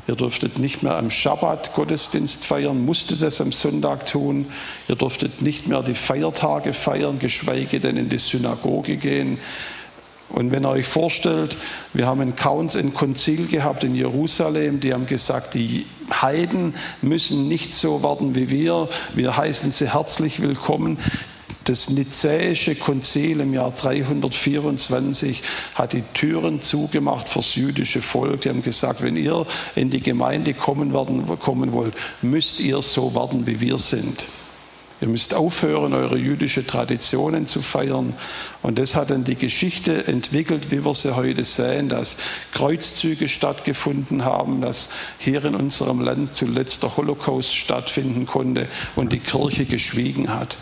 Ihr 0.06 0.14
durftet 0.14 0.58
nicht 0.58 0.82
mehr 0.82 0.96
am 0.96 1.10
Schabbat 1.10 1.74
Gottesdienst 1.74 2.44
feiern, 2.44 2.84
musstet 2.84 3.22
es 3.22 3.40
am 3.40 3.52
Sonntag 3.52 4.06
tun. 4.06 4.46
Ihr 4.88 4.96
durftet 4.96 5.42
nicht 5.42 5.68
mehr 5.68 5.82
die 5.82 5.94
Feiertage 5.94 6.72
feiern, 6.72 7.18
geschweige 7.18 7.80
denn 7.80 7.96
in 7.96 8.08
die 8.08 8.18
Synagoge 8.18 8.96
gehen. 8.96 9.38
Und 10.30 10.52
wenn 10.52 10.64
ihr 10.64 10.70
euch 10.70 10.86
vorstellt, 10.86 11.56
wir 11.92 12.06
haben 12.06 12.20
ein 12.20 12.36
Counts, 12.36 12.76
ein 12.76 12.94
Konzil 12.94 13.48
gehabt 13.48 13.82
in 13.82 13.94
Jerusalem, 13.94 14.78
die 14.78 14.92
haben 14.92 15.06
gesagt, 15.06 15.54
die 15.54 15.86
Heiden 16.10 16.74
müssen 17.02 17.48
nicht 17.48 17.72
so 17.72 18.02
werden 18.02 18.34
wie 18.36 18.48
wir. 18.48 18.88
Wir 19.14 19.36
heißen 19.36 19.72
sie 19.72 19.92
herzlich 19.92 20.40
willkommen. 20.40 20.98
Das 21.70 21.88
Nizäische 21.88 22.74
Konzil 22.74 23.38
im 23.38 23.54
Jahr 23.54 23.70
324 23.70 25.40
hat 25.76 25.92
die 25.92 26.02
Türen 26.02 26.60
zugemacht 26.60 27.28
fürs 27.28 27.54
jüdische 27.54 28.02
Volk. 28.02 28.40
Die 28.40 28.48
haben 28.48 28.62
gesagt, 28.62 29.04
wenn 29.04 29.14
ihr 29.14 29.46
in 29.76 29.88
die 29.88 30.00
Gemeinde 30.00 30.52
kommen, 30.52 30.92
werden, 30.92 31.28
kommen 31.38 31.70
wollt, 31.70 31.94
müsst 32.22 32.58
ihr 32.58 32.82
so 32.82 33.14
werden, 33.14 33.46
wie 33.46 33.60
wir 33.60 33.78
sind. 33.78 34.26
Ihr 35.00 35.06
müsst 35.06 35.32
aufhören, 35.32 35.94
eure 35.94 36.18
jüdische 36.18 36.66
Traditionen 36.66 37.46
zu 37.46 37.62
feiern. 37.62 38.14
Und 38.62 38.80
das 38.80 38.96
hat 38.96 39.10
dann 39.10 39.22
die 39.22 39.36
Geschichte 39.36 40.08
entwickelt, 40.08 40.72
wie 40.72 40.84
wir 40.84 40.94
sie 40.94 41.14
heute 41.14 41.44
sehen, 41.44 41.88
dass 41.88 42.16
Kreuzzüge 42.50 43.28
stattgefunden 43.28 44.24
haben, 44.24 44.60
dass 44.60 44.88
hier 45.18 45.44
in 45.44 45.54
unserem 45.54 46.00
Land 46.00 46.34
zuletzt 46.34 46.82
der 46.82 46.96
Holocaust 46.96 47.54
stattfinden 47.54 48.26
konnte 48.26 48.66
und 48.96 49.12
die 49.12 49.20
Kirche 49.20 49.66
geschwiegen 49.66 50.34
hat. 50.34 50.58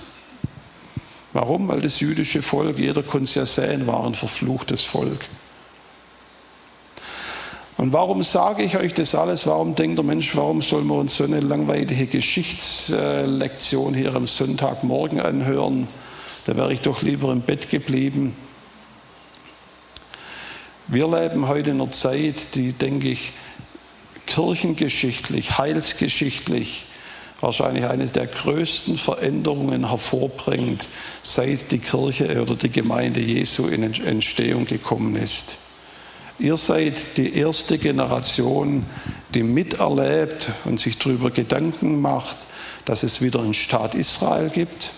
Warum? 1.38 1.68
Weil 1.68 1.81
das 1.81 2.01
jüdische 2.01 2.42
Volk, 2.42 2.81
jeder 2.81 3.05
konnte 3.05 3.22
es 3.22 3.37
ja 3.37 3.46
sehen, 3.46 3.87
war 3.87 4.05
ein 4.05 4.14
verfluchtes 4.14 4.83
Volk. 4.83 5.20
Und 7.77 7.92
warum 7.92 8.24
sage 8.24 8.64
ich 8.64 8.77
euch 8.77 8.92
das 8.92 9.14
alles? 9.14 9.46
Warum 9.46 9.77
denkt 9.77 9.98
der 9.98 10.05
Mensch, 10.05 10.35
warum 10.35 10.62
sollen 10.62 10.88
wir 10.88 10.96
uns 10.96 11.14
so 11.14 11.22
eine 11.22 11.38
langweilige 11.38 12.09
Geschichtslektion 12.09 13.94
hier 13.94 14.16
am 14.16 14.27
Sonntagmorgen 14.27 15.20
anhören? 15.20 15.87
Da 16.44 16.57
wäre 16.57 16.72
ich 16.72 16.81
doch 16.81 17.03
lieber 17.03 17.31
im 17.31 17.42
Bett 17.42 17.68
geblieben. 17.68 18.35
Wir 20.88 21.07
leben 21.07 21.46
heute 21.46 21.70
in 21.70 21.81
einer 21.81 21.92
Zeit, 21.92 22.57
die, 22.57 22.72
denke 22.72 23.11
ich, 23.11 23.33
kirchengeschichtlich, 24.27 25.57
heilsgeschichtlich 25.57 26.88
wahrscheinlich 27.40 27.85
eine 27.85 28.07
der 28.07 28.27
größten 28.27 28.96
Veränderungen 28.96 29.88
hervorbringt, 29.88 30.88
seit 31.22 31.70
die 31.70 31.79
Kirche 31.79 32.42
oder 32.42 32.57
die 32.57 32.70
Gemeinde 32.70 33.20
Jesu 33.20 33.66
in 33.68 33.83
Entstehung 33.83 34.64
gekommen 34.64 35.16
ist. 35.16 35.59
Ihr 36.40 36.57
seid 36.57 37.16
die 37.16 37.37
erste 37.37 37.79
Generation, 37.79 38.87
die 39.35 39.42
miterlebt 39.42 40.51
und 40.64 40.79
sich 40.79 40.96
darüber 40.98 41.31
Gedanken 41.31 42.01
macht, 42.01 42.46
dass 42.85 43.03
es 43.03 43.20
wieder 43.20 43.40
einen 43.40 43.55
Staat 43.55 43.94
Israel 43.94 44.48
gibt, 44.48 44.90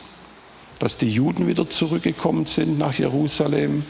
dass 0.79 0.97
die 0.97 1.11
Juden 1.11 1.47
wieder 1.47 1.69
zurückgekommen 1.69 2.47
sind 2.47 2.79
nach 2.79 2.95
Jerusalem 2.95 3.85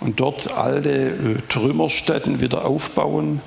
und 0.00 0.20
dort 0.20 0.52
alte 0.56 0.90
äh, 0.90 1.42
Trümmerstätten 1.48 2.40
wieder 2.40 2.64
aufbauen 2.64 3.40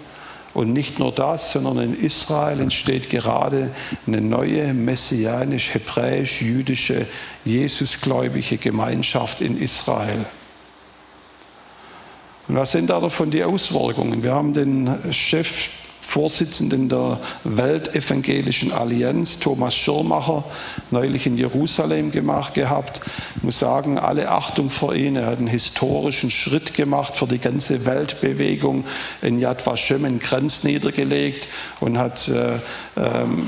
und 0.54 0.74
nicht 0.74 1.00
nur 1.00 1.12
das, 1.12 1.52
sondern 1.52 1.80
in 1.80 1.94
Israel 1.94 2.60
entsteht 2.60 3.10
gerade 3.10 3.72
eine 4.06 4.22
neue 4.22 4.74
messianisch-hebräisch-jüdische, 4.74 7.06
Jesusgläubige 7.46 8.58
Gemeinschaft 8.58 9.42
in 9.42 9.58
Israel. 9.58 10.26
Und 12.48 12.56
was 12.56 12.72
sind 12.72 12.90
da 12.90 13.00
davon 13.00 13.30
die 13.32 13.44
Auswirkungen? 13.44 14.24
Wir 14.24 14.34
haben 14.34 14.54
den 14.54 14.90
Chef 15.12 15.70
Vorsitzenden 16.12 16.90
der 16.90 17.22
Weltevangelischen 17.46 18.74
Allianz, 18.74 19.40
Thomas 19.40 19.78
Schirmacher, 19.78 20.44
neulich 20.90 21.26
in 21.26 21.38
Jerusalem 21.38 22.12
gemacht 22.12 22.54
gehabt. 22.54 23.00
Ich 23.38 23.44
muss 23.44 23.60
sagen, 23.60 23.98
alle 23.98 24.30
Achtung 24.30 24.70
vor 24.70 24.94
ihm. 24.94 25.16
Er 25.16 25.28
hat 25.28 25.38
einen 25.38 25.48
historischen 25.48 26.30
Schritt 26.30 26.74
gemacht 26.74 27.16
für 27.16 27.28
die 27.28 27.40
ganze 27.40 27.86
Weltbewegung 27.86 28.84
in 29.22 29.40
Yad 29.40 29.66
Vashem, 29.66 30.04
einen 30.04 30.20
Kranz 30.20 30.64
niedergelegt 30.64 31.48
und 31.80 31.98
hat 31.98 32.28
äh, 32.28 32.56
ähm, 32.98 33.48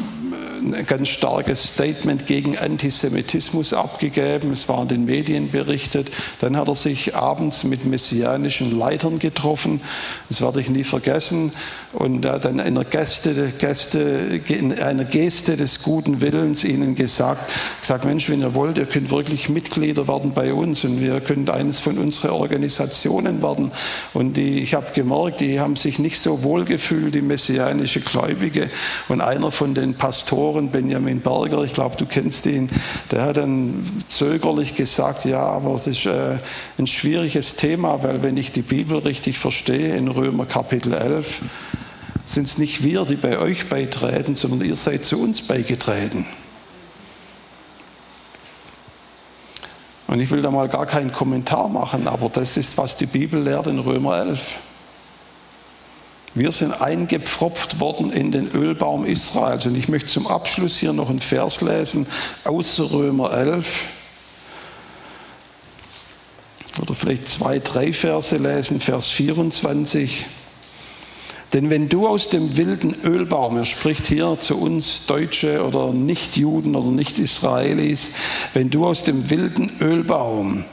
ein 0.71 0.85
ganz 0.85 1.09
starkes 1.09 1.63
Statement 1.63 2.25
gegen 2.25 2.57
Antisemitismus 2.57 3.73
abgegeben. 3.73 4.51
Es 4.51 4.69
war 4.69 4.81
in 4.83 4.87
den 4.87 5.05
Medien 5.05 5.51
berichtet. 5.51 6.11
Dann 6.39 6.55
hat 6.55 6.67
er 6.67 6.75
sich 6.75 7.15
abends 7.15 7.63
mit 7.63 7.85
messianischen 7.85 8.77
Leitern 8.77 9.19
getroffen. 9.19 9.81
Das 10.29 10.41
werde 10.41 10.61
ich 10.61 10.69
nie 10.69 10.83
vergessen. 10.83 11.51
Und 11.93 12.25
hat 12.25 12.45
dann 12.45 12.59
in 12.59 12.61
einer 12.61 12.83
Gäste, 12.83 13.51
Gäste, 13.57 14.41
in 14.47 14.73
einer 14.73 15.05
Geste 15.05 15.57
des 15.57 15.83
guten 15.83 16.21
Willens 16.21 16.63
ihnen 16.63 16.95
gesagt, 16.95 17.51
gesagt, 17.81 18.05
Mensch, 18.05 18.29
wenn 18.29 18.41
ihr 18.41 18.55
wollt, 18.55 18.77
ihr 18.77 18.85
könnt 18.85 19.11
wirklich 19.11 19.49
Mitglieder 19.49 20.07
werden 20.07 20.33
bei 20.33 20.53
uns 20.53 20.83
und 20.83 21.01
wir 21.01 21.21
könnt 21.21 21.49
eines 21.49 21.79
von 21.79 21.97
unseren 21.97 22.31
Organisationen 22.31 23.41
werden. 23.43 23.71
Und 24.13 24.37
die, 24.37 24.59
ich 24.59 24.73
habe 24.73 24.87
gemerkt, 24.93 25.41
die 25.41 25.59
haben 25.59 25.75
sich 25.75 25.99
nicht 25.99 26.19
so 26.19 26.43
wohl 26.43 26.65
gefühlt, 26.65 27.15
die 27.15 27.21
messianische 27.21 27.99
Gläubige. 28.01 28.69
Und 29.09 29.21
einer 29.21 29.51
von 29.51 29.73
den 29.73 29.95
Pastoren, 29.95 30.52
Benjamin 30.61 31.21
Berger, 31.21 31.63
ich 31.63 31.73
glaube, 31.73 31.95
du 31.97 32.05
kennst 32.05 32.45
ihn, 32.45 32.69
der 33.11 33.23
hat 33.23 33.37
dann 33.37 33.83
zögerlich 34.07 34.75
gesagt, 34.75 35.25
ja, 35.25 35.41
aber 35.41 35.73
es 35.73 35.87
ist 35.87 36.05
äh, 36.05 36.37
ein 36.77 36.87
schwieriges 36.87 37.55
Thema, 37.55 38.03
weil 38.03 38.23
wenn 38.23 38.37
ich 38.37 38.51
die 38.51 38.61
Bibel 38.61 38.97
richtig 38.99 39.37
verstehe, 39.37 39.95
in 39.95 40.07
Römer 40.07 40.45
Kapitel 40.45 40.93
11, 40.93 41.41
sind 42.25 42.47
es 42.47 42.57
nicht 42.57 42.83
wir, 42.83 43.05
die 43.05 43.15
bei 43.15 43.37
euch 43.37 43.67
beitreten, 43.67 44.35
sondern 44.35 44.61
ihr 44.67 44.75
seid 44.75 45.05
zu 45.05 45.21
uns 45.21 45.41
beigetreten. 45.41 46.25
Und 50.07 50.19
ich 50.19 50.29
will 50.29 50.41
da 50.41 50.51
mal 50.51 50.67
gar 50.67 50.85
keinen 50.85 51.11
Kommentar 51.11 51.69
machen, 51.69 52.07
aber 52.07 52.29
das 52.29 52.55
ist, 52.55 52.77
was 52.77 52.97
die 52.97 53.07
Bibel 53.07 53.41
lehrt 53.41 53.67
in 53.67 53.79
Römer 53.79 54.19
11. 54.19 54.57
Wir 56.35 56.51
sind 56.51 56.71
eingepfropft 56.81 57.79
worden 57.79 58.11
in 58.11 58.31
den 58.31 58.49
Ölbaum 58.49 59.05
Israels. 59.05 59.67
Und 59.67 59.75
ich 59.75 59.87
möchte 59.87 60.07
zum 60.07 60.25
Abschluss 60.25 60.77
hier 60.77 60.91
noch 60.91 61.09
einen 61.09 61.19
Vers 61.19 61.61
lesen 61.61 62.07
aus 62.43 62.79
Römer 62.79 63.31
11. 63.33 63.83
Oder 66.81 66.95
vielleicht 66.95 67.27
zwei, 67.27 67.59
drei 67.59 67.93
Verse 67.93 68.35
lesen, 68.35 68.79
Vers 68.79 69.09
24. 69.09 70.25
Denn 71.53 71.69
wenn 71.69 71.87
du 71.87 72.07
aus 72.07 72.29
dem 72.29 72.57
wilden 72.57 72.95
Ölbaum, 73.03 73.57
er 73.57 73.65
spricht 73.65 74.07
hier 74.07 74.39
zu 74.39 74.57
uns 74.57 75.05
Deutsche 75.05 75.63
oder 75.63 75.93
Nichtjuden 75.93 76.75
oder 76.75 76.89
Nicht-Israelis, 76.89 78.09
wenn 78.55 78.71
du 78.71 78.87
aus 78.87 79.03
dem 79.03 79.29
wilden 79.29 79.71
Ölbaum, 79.79 80.65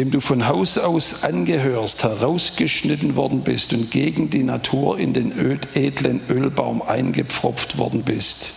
dem 0.00 0.10
du 0.10 0.20
von 0.20 0.48
Haus 0.48 0.78
aus 0.78 1.24
angehörst, 1.24 2.04
herausgeschnitten 2.04 3.16
worden 3.16 3.42
bist 3.42 3.74
und 3.74 3.90
gegen 3.90 4.30
die 4.30 4.44
Natur 4.44 4.98
in 4.98 5.12
den 5.12 5.30
edlen 5.74 6.22
Ölbaum 6.30 6.80
eingepfropft 6.80 7.76
worden 7.76 8.02
bist, 8.02 8.54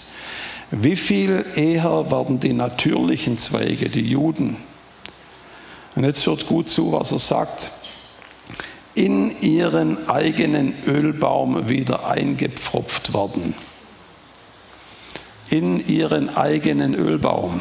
wie 0.71 0.95
viel 0.95 1.45
eher 1.53 2.09
werden 2.09 2.39
die 2.39 2.53
natürlichen 2.53 3.37
Zweige, 3.37 3.89
die 3.89 4.07
Juden, 4.07 4.55
und 5.95 6.05
jetzt 6.05 6.25
hört 6.25 6.47
gut 6.47 6.69
zu, 6.69 6.93
was 6.93 7.11
er 7.11 7.19
sagt, 7.19 7.71
in 8.95 9.41
ihren 9.41 10.07
eigenen 10.07 10.77
Ölbaum 10.87 11.67
wieder 11.67 12.07
eingepfropft 12.07 13.11
worden. 13.11 13.53
In 15.49 15.85
ihren 15.85 16.29
eigenen 16.29 16.95
Ölbaum. 16.95 17.59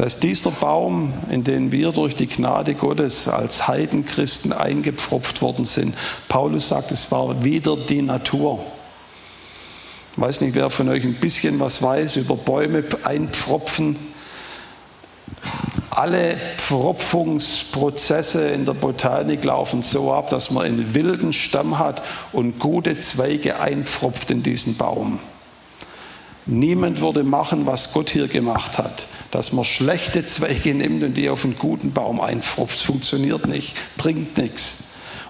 Das 0.00 0.14
heißt, 0.14 0.22
dieser 0.22 0.50
Baum, 0.50 1.12
in 1.28 1.44
den 1.44 1.72
wir 1.72 1.92
durch 1.92 2.16
die 2.16 2.26
Gnade 2.26 2.74
Gottes 2.74 3.28
als 3.28 3.68
Heidenchristen 3.68 4.50
eingepfropft 4.50 5.42
worden 5.42 5.66
sind, 5.66 5.94
Paulus 6.26 6.68
sagt, 6.68 6.90
es 6.90 7.12
war 7.12 7.44
wieder 7.44 7.76
die 7.76 8.00
Natur. 8.00 8.64
Ich 10.12 10.18
weiß 10.18 10.40
nicht, 10.40 10.54
wer 10.54 10.70
von 10.70 10.88
euch 10.88 11.04
ein 11.04 11.20
bisschen 11.20 11.60
was 11.60 11.82
weiß 11.82 12.16
über 12.16 12.38
Bäume 12.38 12.82
einpfropfen. 13.04 13.98
Alle 15.90 16.38
Pfropfungsprozesse 16.56 18.48
in 18.48 18.64
der 18.64 18.72
Botanik 18.72 19.44
laufen 19.44 19.82
so 19.82 20.14
ab, 20.14 20.30
dass 20.30 20.50
man 20.50 20.64
einen 20.64 20.94
wilden 20.94 21.34
Stamm 21.34 21.78
hat 21.78 22.02
und 22.32 22.58
gute 22.58 23.00
Zweige 23.00 23.60
einpfropft 23.60 24.30
in 24.30 24.42
diesen 24.42 24.78
Baum. 24.78 25.20
Niemand 26.50 27.00
würde 27.00 27.22
machen, 27.22 27.64
was 27.64 27.92
Gott 27.92 28.10
hier 28.10 28.26
gemacht 28.26 28.76
hat, 28.76 29.06
dass 29.30 29.52
man 29.52 29.64
schlechte 29.64 30.24
Zweige 30.24 30.74
nimmt 30.74 31.02
und 31.04 31.16
die 31.16 31.30
auf 31.30 31.44
einen 31.44 31.56
guten 31.56 31.92
Baum 31.92 32.20
einpfropft. 32.20 32.80
Funktioniert 32.80 33.46
nicht, 33.46 33.76
bringt 33.96 34.36
nichts. 34.36 34.76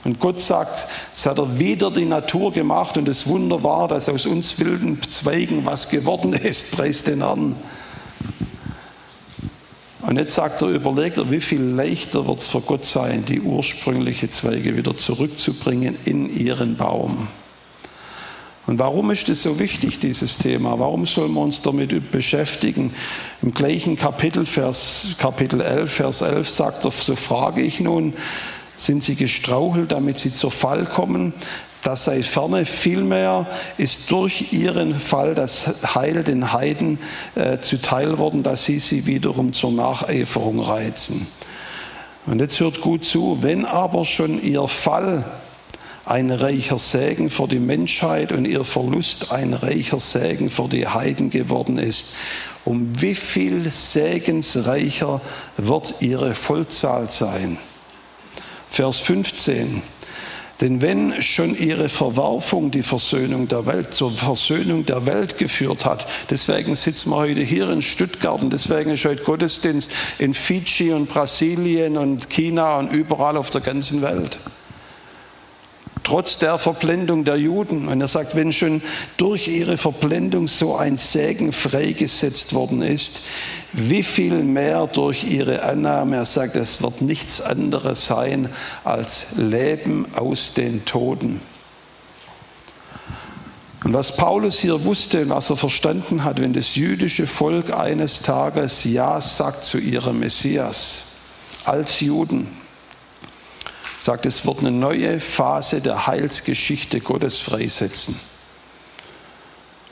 Und 0.02 0.18
Gott 0.18 0.40
sagt, 0.40 0.87
es 1.12 1.26
hat 1.26 1.38
er 1.38 1.59
wieder 1.59 1.90
die 1.90 2.06
Natur 2.06 2.52
gemacht 2.52 2.96
und 2.96 3.06
das 3.06 3.26
Wunder 3.26 3.62
war, 3.62 3.87
dass 3.87 4.09
aus 4.09 4.24
uns 4.24 4.59
wilden 4.59 4.98
Zweigen 5.11 5.66
was 5.66 5.90
geworden 5.90 6.33
ist. 6.33 6.70
Preis 6.76 7.02
den 7.02 7.22
Herrn. 7.22 7.54
Und 10.00 10.16
jetzt 10.16 10.35
sagt 10.35 10.62
er, 10.62 10.68
überlegt 10.68 11.18
er, 11.18 11.30
wie 11.30 11.42
viel 11.42 11.61
leichter 11.61 12.26
wird 12.26 12.40
es 12.40 12.48
für 12.48 12.62
Gott 12.62 12.87
sein, 12.87 13.26
die 13.26 13.42
ursprüngliche 13.42 14.30
Zweige 14.30 14.74
wieder 14.74 14.96
zurückzubringen 14.96 15.98
in 16.06 16.35
ihren 16.35 16.76
Baum. 16.76 17.28
Und 18.70 18.78
warum 18.78 19.11
ist 19.11 19.28
es 19.28 19.42
so 19.42 19.59
wichtig, 19.59 19.98
dieses 19.98 20.38
Thema? 20.38 20.78
Warum 20.78 21.04
sollen 21.04 21.33
wir 21.33 21.40
uns 21.40 21.61
damit 21.61 22.12
beschäftigen? 22.12 22.94
Im 23.42 23.52
gleichen 23.52 23.96
Kapitel, 23.96 24.46
Vers, 24.46 25.16
Kapitel 25.18 25.61
11, 25.61 25.92
Vers 25.92 26.20
11 26.20 26.48
sagt 26.48 26.85
er, 26.85 26.92
so 26.92 27.16
frage 27.16 27.62
ich 27.62 27.80
nun, 27.80 28.14
sind 28.76 29.02
sie 29.02 29.16
gestrauchelt, 29.16 29.90
damit 29.90 30.18
sie 30.18 30.33
zur 30.33 30.52
Fall 30.52 30.85
kommen? 30.85 31.35
Das 31.83 32.04
sei 32.04 32.22
ferne, 32.22 32.64
vielmehr 32.64 33.48
ist 33.76 34.09
durch 34.12 34.52
ihren 34.52 34.94
Fall 34.94 35.35
das 35.35 35.66
Heil 35.96 36.22
den 36.22 36.52
Heiden 36.52 37.00
äh, 37.35 37.59
zuteil 37.59 38.18
worden, 38.18 38.44
dass 38.44 38.66
sie 38.66 38.78
sie 38.78 39.04
wiederum 39.04 39.52
zur 39.52 39.72
Nacheiferung 39.72 40.61
reizen. 40.61 41.26
Und 42.24 42.38
jetzt 42.38 42.61
hört 42.61 42.80
gut 42.80 43.04
zu, 43.04 43.38
wenn 43.40 43.64
aber 43.64 44.04
schon 44.04 44.40
ihr 44.40 44.68
Fall 44.68 45.24
ein 46.11 46.33
reicher 46.33 46.77
Segen 46.77 47.31
für 47.31 47.46
die 47.46 47.61
Menschheit 47.61 48.33
und 48.33 48.44
ihr 48.44 48.64
Verlust 48.64 49.31
ein 49.31 49.55
reicher 49.55 50.01
Segen 50.01 50.51
für 50.51 50.66
die 50.66 50.88
Heiden 50.88 51.31
geworden 51.31 51.79
ist, 51.79 52.09
um 52.64 53.01
wie 53.01 53.14
viel 53.14 53.70
segensreicher 53.70 55.20
wird 55.57 55.94
ihre 56.01 56.35
Vollzahl 56.35 57.09
sein? 57.09 57.59
Vers 58.68 58.99
15. 58.99 59.83
Denn 60.61 60.83
wenn 60.83 61.23
schon 61.23 61.57
ihre 61.57 61.88
Verwerfung 61.88 62.73
die 62.73 62.83
Versöhnung 62.83 63.46
der 63.46 63.66
Welt 63.66 63.94
zur 63.94 64.11
Versöhnung 64.11 64.85
der 64.85 65.07
Welt 65.07 65.38
geführt 65.38 65.87
hat, 65.87 66.07
deswegen 66.29 66.75
sitzen 66.75 67.11
wir 67.11 67.16
heute 67.18 67.40
hier 67.40 67.70
in 67.70 67.83
Stuttgart 67.83 68.42
und 68.42 68.53
deswegen 68.53 68.90
ist 68.90 69.05
heute 69.05 69.23
Gottesdienst 69.23 69.92
in 70.18 70.35
Fidschi 70.35 70.92
und 70.92 71.09
Brasilien 71.09 71.96
und 71.96 72.29
China 72.29 72.79
und 72.79 72.92
überall 72.92 73.37
auf 73.37 73.51
der 73.51 73.61
ganzen 73.61 74.03
Welt 74.03 74.40
trotz 76.11 76.38
der 76.38 76.59
Verblendung 76.59 77.23
der 77.23 77.37
Juden. 77.37 77.87
Und 77.87 78.01
er 78.01 78.09
sagt, 78.09 78.35
wenn 78.35 78.53
schon 78.53 78.83
durch 79.16 79.46
ihre 79.46 79.77
Verblendung 79.77 80.49
so 80.49 80.75
ein 80.75 80.96
Segen 80.96 81.53
freigesetzt 81.53 82.53
worden 82.53 82.83
ist, 82.83 83.23
wie 83.73 84.03
viel 84.03 84.42
mehr 84.42 84.88
durch 84.88 85.23
ihre 85.23 85.62
Annahme. 85.62 86.16
Er 86.16 86.27
sagt, 86.27 86.57
es 86.57 86.83
wird 86.83 87.01
nichts 87.01 87.40
anderes 87.40 88.07
sein 88.07 88.49
als 88.83 89.37
Leben 89.37 90.09
aus 90.16 90.53
den 90.53 90.85
Toten. 90.85 91.40
Und 93.85 93.94
was 93.94 94.16
Paulus 94.16 94.59
hier 94.59 94.85
wusste 94.85 95.23
und 95.23 95.29
was 95.29 95.49
er 95.49 95.57
verstanden 95.57 96.25
hat, 96.25 96.40
wenn 96.40 96.53
das 96.53 96.75
jüdische 96.75 97.29
Volk 97.29 97.73
eines 97.73 98.20
Tages 98.23 98.83
Ja 98.83 99.20
sagt 99.20 99.64
zu 99.64 99.79
ihrem 99.79 100.18
Messias 100.18 101.05
als 101.64 102.01
Juden, 102.01 102.49
sagt, 104.00 104.26
es 104.26 104.46
wird 104.46 104.60
eine 104.60 104.72
neue 104.72 105.20
Phase 105.20 105.80
der 105.80 106.06
Heilsgeschichte 106.06 107.00
Gottes 107.00 107.38
freisetzen. 107.38 108.18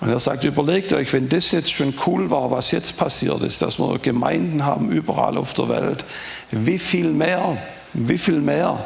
Und 0.01 0.11
er 0.11 0.21
sagt, 0.21 0.45
überlegt 0.45 0.93
euch, 0.93 1.13
wenn 1.13 1.29
das 1.29 1.51
jetzt 1.51 1.73
schon 1.73 1.95
cool 2.07 2.31
war, 2.31 2.51
was 2.51 2.71
jetzt 2.71 2.97
passiert 2.97 3.43
ist, 3.43 3.63
dass 3.63 3.79
wir 3.79 3.99
Gemeinden 3.99 4.65
haben 4.65 4.91
überall 4.91 5.37
auf 5.37 5.55
der 5.55 5.69
Welt, 5.69 6.05
wie 6.51 6.79
viel 6.79 7.11
mehr, 7.11 7.59
wie 7.95 8.19
viel 8.19 8.41
mehr 8.41 8.85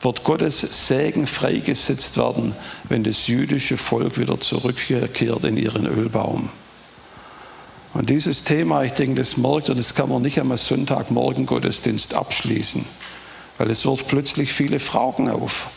wird 0.00 0.22
Gottes 0.22 0.86
Segen 0.86 1.26
freigesetzt 1.26 2.16
werden, 2.18 2.54
wenn 2.88 3.02
das 3.02 3.26
jüdische 3.26 3.76
Volk 3.76 4.18
wieder 4.18 4.38
zurückkehrt 4.38 5.44
in 5.44 5.56
ihren 5.56 5.86
Ölbaum. 5.86 6.50
Und 7.94 8.10
dieses 8.10 8.44
Thema, 8.44 8.84
ich 8.84 8.92
denke, 8.92 9.20
das 9.20 9.36
merkt 9.36 9.70
und 9.70 9.78
das 9.78 9.94
kann 9.94 10.08
man 10.08 10.22
nicht 10.22 10.38
am 10.38 10.56
Sonntagmorgen 10.56 11.46
Gottesdienst 11.46 12.14
abschließen. 12.14 12.84
Weil 13.58 13.70
es 13.70 13.86
wird 13.86 14.08
plötzlich 14.08 14.52
viele 14.52 14.80
Fragen 14.80 15.30
auf. 15.30 15.68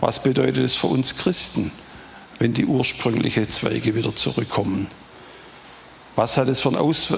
Was 0.00 0.22
bedeutet 0.22 0.58
es 0.58 0.76
für 0.76 0.88
uns 0.88 1.16
Christen, 1.16 1.72
wenn 2.38 2.52
die 2.52 2.66
ursprünglichen 2.66 3.48
Zweige 3.48 3.94
wieder 3.94 4.14
zurückkommen? 4.14 4.88
Was 6.16 6.36
hat 6.36 6.48
es 6.48 6.60
für 6.60 6.70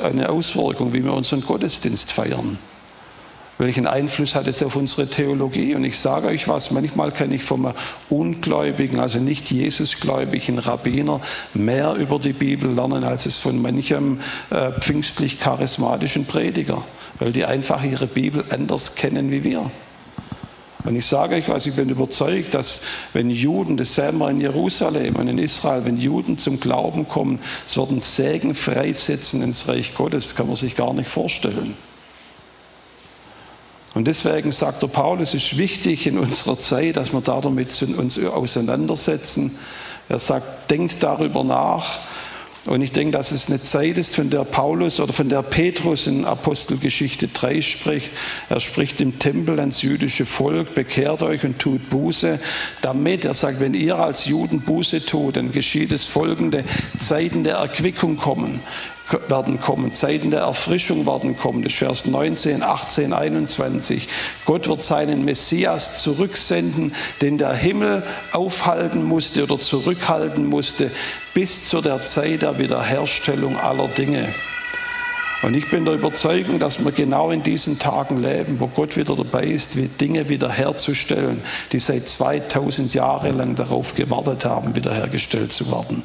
eine 0.05 0.29
Auswirkung, 0.29 0.93
wie 0.93 1.03
wir 1.03 1.13
unseren 1.13 1.41
Gottesdienst 1.41 2.13
feiern? 2.13 2.59
Welchen 3.61 3.87
Einfluss 3.87 4.35
hat 4.35 4.47
es 4.47 4.63
auf 4.63 4.75
unsere 4.77 5.07
Theologie? 5.07 5.75
Und 5.75 5.85
ich 5.85 5.99
sage 5.99 6.29
euch 6.29 6.49
was, 6.49 6.71
manchmal 6.71 7.13
kann 7.13 7.31
ich 7.31 7.43
vom 7.43 7.75
ungläubigen, 8.09 9.01
also 9.01 9.19
nicht 9.19 9.51
Jesusgläubigen 9.51 10.59
Rabbiner 10.59 11.21
mehr 11.53 11.95
über 11.95 12.19
die 12.19 12.33
Bibel 12.33 12.73
lernen, 12.73 13.05
als 13.05 13.27
es 13.27 13.39
von 13.39 13.61
manchem 13.61 14.21
äh, 14.49 14.73
pfingstlich-charismatischen 14.81 16.25
Prediger 16.25 16.83
weil 17.19 17.33
die 17.33 17.45
einfach 17.45 17.85
ihre 17.85 18.07
Bibel 18.07 18.45
anders 18.51 18.95
kennen 18.95 19.31
wie 19.31 19.45
wir. 19.45 19.71
Und 20.85 20.97
ich 20.97 21.05
sage 21.05 21.37
euch 21.37 21.49
was, 21.49 21.67
ich 21.67 21.77
bin 21.77 21.91
überzeugt, 21.91 22.55
dass 22.55 22.81
wenn 23.13 23.31
Juden, 23.31 23.77
das 23.77 23.95
sehen 23.95 24.17
wir 24.19 24.31
in 24.31 24.41
Jerusalem 24.41 25.17
und 25.17 25.29
in 25.29 25.39
Israel, 25.39 25.85
wenn 25.85 25.99
Juden 25.99 26.39
zum 26.39 26.59
Glauben 26.59 27.07
kommen, 27.07 27.39
es 27.67 27.77
wird 27.77 27.91
einen 27.91 28.01
Segen 28.01 28.55
freisetzen 28.55 29.43
ins 29.43 29.69
Reich 29.69 29.95
Gottes, 29.95 30.29
das 30.29 30.35
kann 30.37 30.47
man 30.47 30.57
sich 30.57 30.77
gar 30.77 30.95
nicht 30.95 31.09
vorstellen. 31.09 31.75
Und 33.95 34.07
deswegen 34.07 34.53
sagt 34.53 34.83
der 34.83 34.87
Paulus, 34.87 35.35
es 35.35 35.45
ist 35.45 35.59
wichtig 35.59 36.07
in 36.07 36.17
unserer 36.19 36.59
Zeit, 36.59 36.97
dass 36.97 37.13
wir 37.13 37.21
damit 37.21 37.83
uns 37.83 38.19
auseinandersetzen. 38.19 39.59
Er 40.09 40.19
sagt, 40.19 40.71
denkt 40.71 41.03
darüber 41.03 41.45
nach, 41.45 41.99
und 42.67 42.83
ich 42.83 42.93
denke, 42.93 43.13
dass 43.13 43.33
es 43.33 43.49
eine 43.49 43.63
Zeit 43.63 43.97
ist, 43.97 44.15
von 44.15 44.29
der 44.29 44.45
Paulus 44.45 45.01
oder 45.01 45.13
von 45.13 45.31
der 45.31 45.43
Petrus 45.43 46.07
in 46.07 46.27
Apostelgeschichte 46.27 47.29
3 47.29 47.63
spricht. 47.63 48.13
Er 48.51 48.61
spricht 48.61 49.01
im 49.01 49.19
Tempel 49.19 49.59
ans 49.59 49.81
jüdische 49.81 50.27
Volk, 50.27 50.75
bekehrt 50.75 51.23
euch 51.23 51.45
und 51.45 51.59
tut 51.59 51.89
Buße, 51.89 52.39
damit, 52.83 53.25
er 53.25 53.35
sagt, 53.35 53.61
wenn 53.61 53.73
ihr 53.73 53.99
als 53.99 54.27
Juden 54.27 54.61
Buße 54.61 55.07
tut, 55.07 55.37
dann 55.37 55.53
geschieht 55.53 55.91
es 55.91 56.07
folgende, 56.07 56.65
Zeiten 56.99 57.45
der 57.45 57.57
Erquickung 57.57 58.17
kommen 58.17 58.61
werden 59.29 59.61
kommen, 59.61 59.93
Zeiten 59.93 60.31
der 60.31 60.41
Erfrischung 60.41 61.07
werden 61.07 61.37
kommen. 61.37 61.63
Das 61.63 61.73
ist 61.73 61.79
Vers 61.79 62.07
19, 62.07 62.63
18, 62.63 63.13
21. 63.13 64.09
Gott 64.45 64.69
wird 64.69 64.83
seinen 64.83 65.25
Messias 65.25 66.03
zurücksenden, 66.03 66.95
den 67.21 67.39
der 67.39 67.55
Himmel 67.55 68.03
aufhalten 68.33 69.05
musste 69.05 69.45
oder 69.45 69.61
zurückhalten 69.61 70.47
musste, 70.47 70.91
bis 71.35 71.65
zu 71.65 71.81
der 71.81 72.05
Zeit 72.05 72.43
der 72.43 72.59
Wiederherstellung 72.59 73.57
aller 73.57 73.89
Dinge. 73.89 74.35
Und 75.43 75.57
ich 75.57 75.71
bin 75.71 75.87
der 75.87 75.95
Überzeugung, 75.95 76.59
dass 76.59 76.85
wir 76.85 76.93
genau 76.93 77.31
in 77.31 77.43
diesen 77.43 77.79
Tagen 77.79 78.19
leben, 78.19 78.61
wo 78.61 78.67
Gott 78.67 78.99
wieder 78.99 79.17
dabei 79.17 79.45
ist, 79.45 79.73
Dinge 80.01 80.29
wiederherzustellen, 80.29 81.41
die 81.73 81.79
seit 81.79 82.09
2000 82.09 82.93
Jahren 82.93 83.39
lang 83.39 83.55
darauf 83.55 83.95
gewartet 83.95 84.45
haben, 84.45 84.77
wiederhergestellt 84.77 85.51
zu 85.51 85.71
werden. 85.71 86.03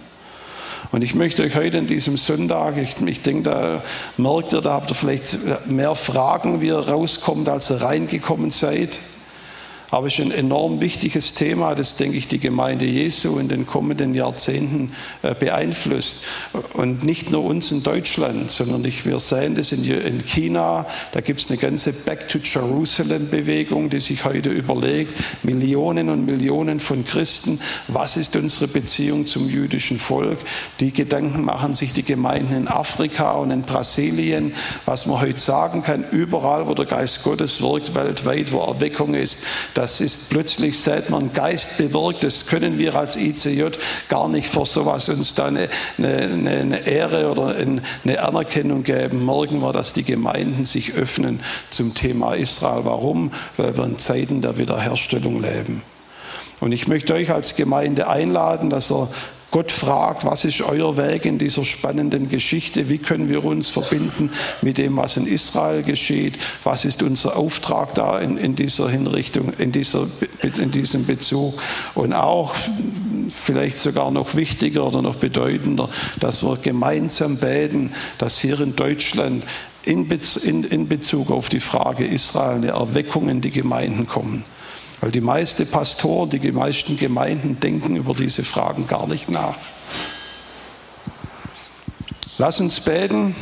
Und 0.91 1.03
ich 1.03 1.15
möchte 1.15 1.43
euch 1.43 1.55
heute 1.55 1.77
in 1.77 1.87
diesem 1.87 2.17
Sonntag, 2.17 2.77
ich, 2.77 3.01
ich 3.05 3.21
denke, 3.21 3.43
da 3.43 3.83
merkt 4.17 4.53
ihr, 4.53 4.61
da 4.61 4.73
habt 4.73 4.91
ihr 4.91 4.95
vielleicht 4.95 5.37
mehr 5.67 5.95
Fragen, 5.95 6.61
wie 6.61 6.67
ihr 6.67 6.79
rauskommt, 6.79 7.49
als 7.49 7.71
ihr 7.71 7.81
reingekommen 7.81 8.51
seid. 8.51 8.99
Aber 9.95 10.07
es 10.07 10.19
ist 10.19 10.25
ein 10.25 10.31
enorm 10.31 10.81
wichtiges 10.81 11.35
Thema, 11.35 11.73
das, 11.73 11.95
denke 11.95 12.17
ich, 12.17 12.27
die 12.27 12.39
Gemeinde 12.39 12.83
Jesu 12.83 13.39
in 13.39 13.47
den 13.47 13.65
kommenden 13.65 14.13
Jahrzehnten 14.13 14.91
äh, 15.21 15.33
beeinflusst. 15.33 16.17
Und 16.73 17.05
nicht 17.05 17.31
nur 17.31 17.45
uns 17.45 17.71
in 17.71 17.81
Deutschland, 17.81 18.51
sondern 18.51 18.83
wir 18.83 19.19
sehen 19.19 19.55
das 19.55 19.71
in, 19.71 19.85
in 19.85 20.25
China. 20.25 20.85
Da 21.13 21.21
gibt 21.21 21.39
es 21.39 21.49
eine 21.49 21.57
ganze 21.57 21.93
Back 21.93 22.27
to 22.27 22.39
Jerusalem-Bewegung, 22.39 23.89
die 23.89 24.01
sich 24.01 24.25
heute 24.25 24.49
überlegt, 24.49 25.17
Millionen 25.43 26.09
und 26.09 26.25
Millionen 26.25 26.81
von 26.81 27.05
Christen, 27.05 27.61
was 27.87 28.17
ist 28.17 28.35
unsere 28.35 28.67
Beziehung 28.67 29.27
zum 29.27 29.47
jüdischen 29.47 29.97
Volk? 29.97 30.39
Die 30.81 30.91
Gedanken 30.91 31.45
machen 31.45 31.73
sich 31.73 31.93
die 31.93 32.03
Gemeinden 32.03 32.53
in 32.53 32.67
Afrika 32.67 33.31
und 33.35 33.49
in 33.49 33.61
Brasilien. 33.61 34.55
Was 34.83 35.05
man 35.05 35.21
heute 35.21 35.39
sagen 35.39 35.83
kann, 35.83 36.03
überall, 36.11 36.67
wo 36.67 36.73
der 36.73 36.85
Geist 36.85 37.23
Gottes 37.23 37.61
wirkt, 37.61 37.95
weltweit, 37.95 38.51
wo 38.51 38.59
Erweckung 38.59 39.13
ist, 39.13 39.39
da 39.73 39.84
das 39.85 40.01
ist 40.01 40.31
plötzlich, 40.31 40.79
seit 40.79 41.11
man 41.11 41.31
Geist 41.31 41.77
bewirkt, 41.77 42.23
das 42.23 42.47
können 42.47 42.79
wir 42.79 42.95
als 42.95 43.17
ICJ 43.17 43.65
gar 44.09 44.27
nicht 44.27 44.47
vor 44.47 44.65
sowas 44.65 45.09
uns 45.09 45.35
da 45.35 45.45
eine, 45.45 45.69
eine, 45.99 46.49
eine 46.49 46.87
Ehre 46.87 47.29
oder 47.29 47.55
eine 47.55 48.19
Anerkennung 48.19 48.81
geben. 48.81 49.23
Morgen 49.23 49.59
wir, 49.59 49.73
dass 49.73 49.93
die 49.93 50.03
Gemeinden 50.03 50.65
sich 50.65 50.95
öffnen 50.95 51.39
zum 51.69 51.93
Thema 51.93 52.33
Israel. 52.33 52.85
Warum? 52.85 53.29
Weil 53.57 53.77
wir 53.77 53.83
in 53.83 53.99
Zeiten 53.99 54.41
der 54.41 54.57
Wiederherstellung 54.57 55.39
leben. 55.39 55.83
Und 56.61 56.71
ich 56.71 56.87
möchte 56.87 57.13
euch 57.13 57.29
als 57.31 57.55
Gemeinde 57.55 58.07
einladen, 58.07 58.71
dass 58.71 58.89
ihr 58.89 59.07
Gott 59.55 59.71
fragt, 59.71 60.25
was 60.25 60.43
ist 60.43 60.61
euer 60.63 60.97
Weg 60.97 61.23
in 61.23 61.37
dieser 61.37 61.63
spannenden 61.63 62.27
Geschichte? 62.27 62.89
Wie 62.89 62.97
können 62.97 63.29
wir 63.29 63.45
uns 63.45 63.69
verbinden 63.69 64.29
mit 64.61 64.77
dem, 64.77 64.97
was 64.97 65.15
in 65.15 65.25
Israel 65.25 65.81
geschieht? 65.81 66.37
Was 66.65 66.83
ist 66.83 67.01
unser 67.01 67.37
Auftrag 67.37 67.93
da 67.93 68.19
in, 68.19 68.35
in 68.35 68.57
dieser 68.57 68.89
Hinrichtung, 68.89 69.53
in, 69.53 69.71
dieser, 69.71 70.09
in 70.41 70.71
diesem 70.71 71.05
Bezug? 71.05 71.53
Und 71.93 72.11
auch 72.11 72.53
vielleicht 73.29 73.79
sogar 73.79 74.11
noch 74.11 74.35
wichtiger 74.35 74.85
oder 74.85 75.01
noch 75.01 75.15
bedeutender, 75.15 75.89
dass 76.19 76.43
wir 76.43 76.57
gemeinsam 76.57 77.37
beten, 77.37 77.93
dass 78.17 78.37
hier 78.37 78.59
in 78.59 78.75
Deutschland 78.75 79.45
in, 79.85 80.87
Bezug 80.89 81.31
auf 81.31 81.47
die 81.47 81.61
Frage 81.61 82.03
Israel 82.03 82.57
eine 82.57 82.71
Erweckung 82.71 83.29
in 83.29 83.39
die 83.39 83.51
Gemeinden 83.51 84.05
kommen. 84.05 84.43
Weil 85.05 85.11
die 85.11 85.21
meisten 85.21 85.67
Pastoren, 85.67 86.31
die 86.31 86.51
meisten 86.51 86.97
Gemeinden 86.97 87.59
denken 87.59 87.95
über 87.95 88.15
diese 88.15 88.41
Fragen 88.41 88.87
gar 88.87 89.05
nicht 89.05 89.29
nach. 89.29 89.55
Lass 92.39 92.59
uns 92.59 92.79
beten 92.79 93.35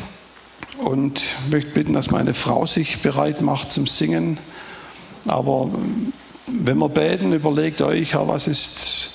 und 0.79 1.23
ich 1.23 1.49
möchte 1.49 1.71
bitten, 1.71 1.93
dass 1.93 2.11
meine 2.11 2.33
Frau 2.33 2.65
sich 2.65 3.01
bereit 3.01 3.41
macht 3.41 3.71
zum 3.71 3.87
Singen. 3.87 4.41
Aber 5.29 5.69
wenn 6.51 6.79
wir 6.79 6.89
beten, 6.89 7.31
überlegt 7.31 7.81
euch, 7.81 8.13
was 8.13 8.47
ist 8.47 9.11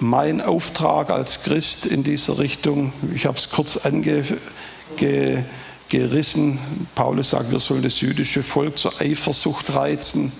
mein 0.00 0.40
Auftrag 0.40 1.10
als 1.10 1.44
Christ 1.44 1.86
in 1.86 2.02
dieser 2.02 2.40
Richtung? 2.40 2.92
Ich 3.14 3.26
habe 3.26 3.38
es 3.38 3.48
kurz 3.48 3.76
angerissen. 3.76 6.58
Paulus 6.96 7.30
sagt, 7.30 7.52
wir 7.52 7.60
sollen 7.60 7.82
das 7.82 8.00
jüdische 8.00 8.42
Volk 8.42 8.76
zur 8.76 9.00
Eifersucht 9.00 9.72
reizen. 9.72 10.32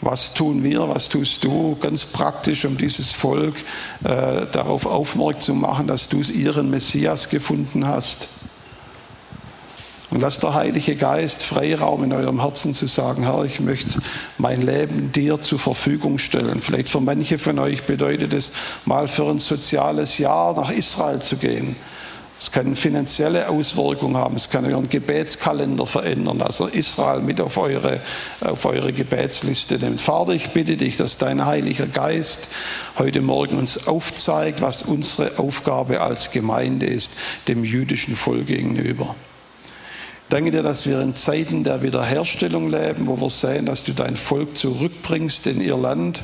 Was 0.00 0.34
tun 0.34 0.62
wir, 0.62 0.88
was 0.88 1.08
tust 1.08 1.44
du 1.44 1.76
ganz 1.76 2.04
praktisch, 2.04 2.64
um 2.64 2.76
dieses 2.76 3.12
Volk 3.12 3.54
äh, 4.02 4.46
darauf 4.52 4.86
aufmerksam 4.86 5.40
zu 5.40 5.54
machen, 5.54 5.86
dass 5.86 6.08
du 6.08 6.20
ihren 6.20 6.70
Messias 6.70 7.28
gefunden 7.28 7.86
hast? 7.86 8.28
Und 10.10 10.20
lasst 10.20 10.42
der 10.44 10.54
Heilige 10.54 10.94
Geist 10.94 11.42
Freiraum 11.42 12.04
in 12.04 12.12
eurem 12.12 12.40
Herzen 12.40 12.72
zu 12.72 12.86
sagen, 12.86 13.24
Herr, 13.24 13.44
ich 13.44 13.58
möchte 13.58 14.00
mein 14.38 14.62
Leben 14.62 15.10
dir 15.10 15.40
zur 15.40 15.58
Verfügung 15.58 16.18
stellen. 16.18 16.60
Vielleicht 16.60 16.88
für 16.88 17.00
manche 17.00 17.36
von 17.36 17.58
euch 17.58 17.84
bedeutet 17.84 18.32
es, 18.32 18.52
mal 18.84 19.08
für 19.08 19.28
ein 19.28 19.38
soziales 19.38 20.18
Jahr 20.18 20.54
nach 20.54 20.70
Israel 20.70 21.20
zu 21.20 21.36
gehen 21.36 21.74
es 22.40 22.50
kann 22.50 22.74
finanzielle 22.76 23.48
Auswirkungen 23.48 24.16
haben. 24.16 24.36
Es 24.36 24.50
kann 24.50 24.64
euren 24.64 24.88
Gebetskalender 24.88 25.86
verändern. 25.86 26.42
Also 26.42 26.66
Israel 26.66 27.20
mit 27.20 27.40
auf 27.40 27.56
eure, 27.56 28.00
auf 28.40 28.64
eure 28.64 28.92
Gebetsliste 28.92 29.78
nimmt. 29.78 30.00
Vater, 30.00 30.32
ich 30.32 30.50
bitte 30.50 30.76
dich, 30.76 30.96
dass 30.96 31.16
dein 31.16 31.46
Heiliger 31.46 31.86
Geist 31.86 32.48
heute 32.98 33.20
Morgen 33.22 33.56
uns 33.56 33.86
aufzeigt, 33.86 34.60
was 34.60 34.82
unsere 34.82 35.38
Aufgabe 35.38 36.00
als 36.00 36.32
Gemeinde 36.32 36.86
ist, 36.86 37.12
dem 37.48 37.64
jüdischen 37.64 38.16
Volk 38.16 38.46
gegenüber. 38.46 39.14
Danke 40.28 40.50
dir, 40.50 40.62
dass 40.62 40.86
wir 40.86 41.00
in 41.00 41.14
Zeiten 41.14 41.64
der 41.64 41.82
Wiederherstellung 41.82 42.68
leben, 42.68 43.06
wo 43.06 43.20
wir 43.20 43.30
sehen, 43.30 43.66
dass 43.66 43.84
du 43.84 43.92
dein 43.92 44.16
Volk 44.16 44.56
zurückbringst 44.56 45.46
in 45.46 45.60
ihr 45.60 45.76
Land 45.76 46.22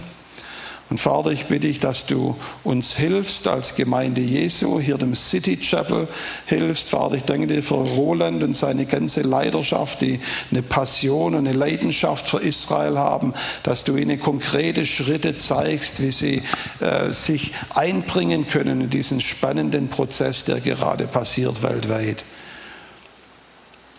und 0.91 0.99
Vater, 0.99 1.31
ich 1.31 1.47
bitte 1.47 1.69
dich, 1.69 1.79
dass 1.79 2.07
du 2.07 2.37
uns 2.65 2.97
hilfst 2.97 3.47
als 3.47 3.77
Gemeinde 3.77 4.21
Jesu, 4.21 4.81
hier 4.81 4.99
dem 4.99 5.15
City 5.15 5.57
Chapel 5.57 6.09
hilfst. 6.47 6.91
Vater, 6.91 7.15
ich 7.15 7.23
danke 7.23 7.47
dir 7.47 7.63
für 7.63 7.77
Roland 7.77 8.43
und 8.43 8.57
seine 8.57 8.87
ganze 8.87 9.21
Leidenschaft, 9.21 10.01
die 10.01 10.19
eine 10.51 10.63
Passion 10.63 11.37
und 11.37 11.47
eine 11.47 11.57
Leidenschaft 11.57 12.29
für 12.29 12.39
Israel 12.39 12.99
haben, 12.99 13.35
dass 13.63 13.85
du 13.85 13.97
ihnen 13.97 14.19
konkrete 14.19 14.85
Schritte 14.85 15.37
zeigst, 15.37 16.03
wie 16.03 16.11
sie 16.11 16.43
äh, 16.81 17.13
sich 17.13 17.53
einbringen 17.73 18.49
können 18.49 18.81
in 18.81 18.91
diesen 18.91 19.21
spannenden 19.21 19.89
Prozess, 19.89 20.45
der 20.45 20.59
gerade 20.59 21.07
passiert 21.07 21.63
weltweit. 21.63 22.25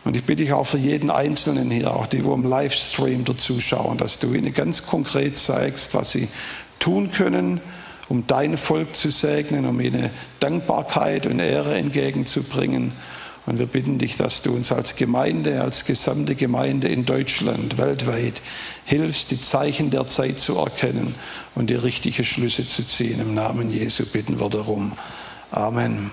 Und 0.04 0.16
ich 0.16 0.24
bitte 0.24 0.44
dich 0.44 0.54
auch 0.54 0.66
für 0.66 0.80
jeden 0.80 1.12
Einzelnen 1.12 1.70
hier, 1.70 1.94
auch 1.94 2.08
die, 2.08 2.26
wo 2.26 2.34
im 2.34 2.44
Livestream 2.44 3.24
dazuschauen, 3.24 4.00
dass 4.00 4.18
du 4.18 4.34
ihnen 4.34 4.52
ganz 4.52 4.88
konkret 4.88 5.38
zeigst, 5.38 5.94
was 5.94 6.10
sie 6.10 6.28
tun 6.82 7.12
können, 7.12 7.62
um 8.10 8.28
dein 8.28 8.58
Volk 8.58 8.94
zu 8.94 9.10
segnen, 9.10 9.66
um 9.66 9.80
ihnen 9.80 10.10
Dankbarkeit 10.42 11.26
und 11.28 11.40
Ehre 11.40 11.76
entgegenzubringen. 11.78 12.92
Und 13.46 13.58
wir 13.58 13.66
bitten 13.66 13.98
dich, 13.98 14.18
dass 14.18 14.42
du 14.42 14.54
uns 14.54 14.72
als 14.72 14.96
Gemeinde, 14.96 15.62
als 15.62 15.86
gesamte 15.86 16.36
Gemeinde 16.36 16.90
in 16.90 17.06
Deutschland, 17.06 17.78
weltweit 17.78 18.42
hilfst, 18.86 19.32
die 19.32 19.42
Zeichen 19.42 19.90
der 19.90 20.06
Zeit 20.08 20.40
zu 20.40 20.58
erkennen 20.58 21.16
und 21.56 21.70
die 21.70 21.76
richtigen 21.76 22.24
Schlüsse 22.24 22.68
zu 22.68 22.86
ziehen. 22.86 23.20
Im 23.20 23.34
Namen 23.34 23.72
Jesu 23.72 24.06
bitten 24.06 24.40
wir 24.40 24.50
darum. 24.50 24.92
Amen. 25.50 26.12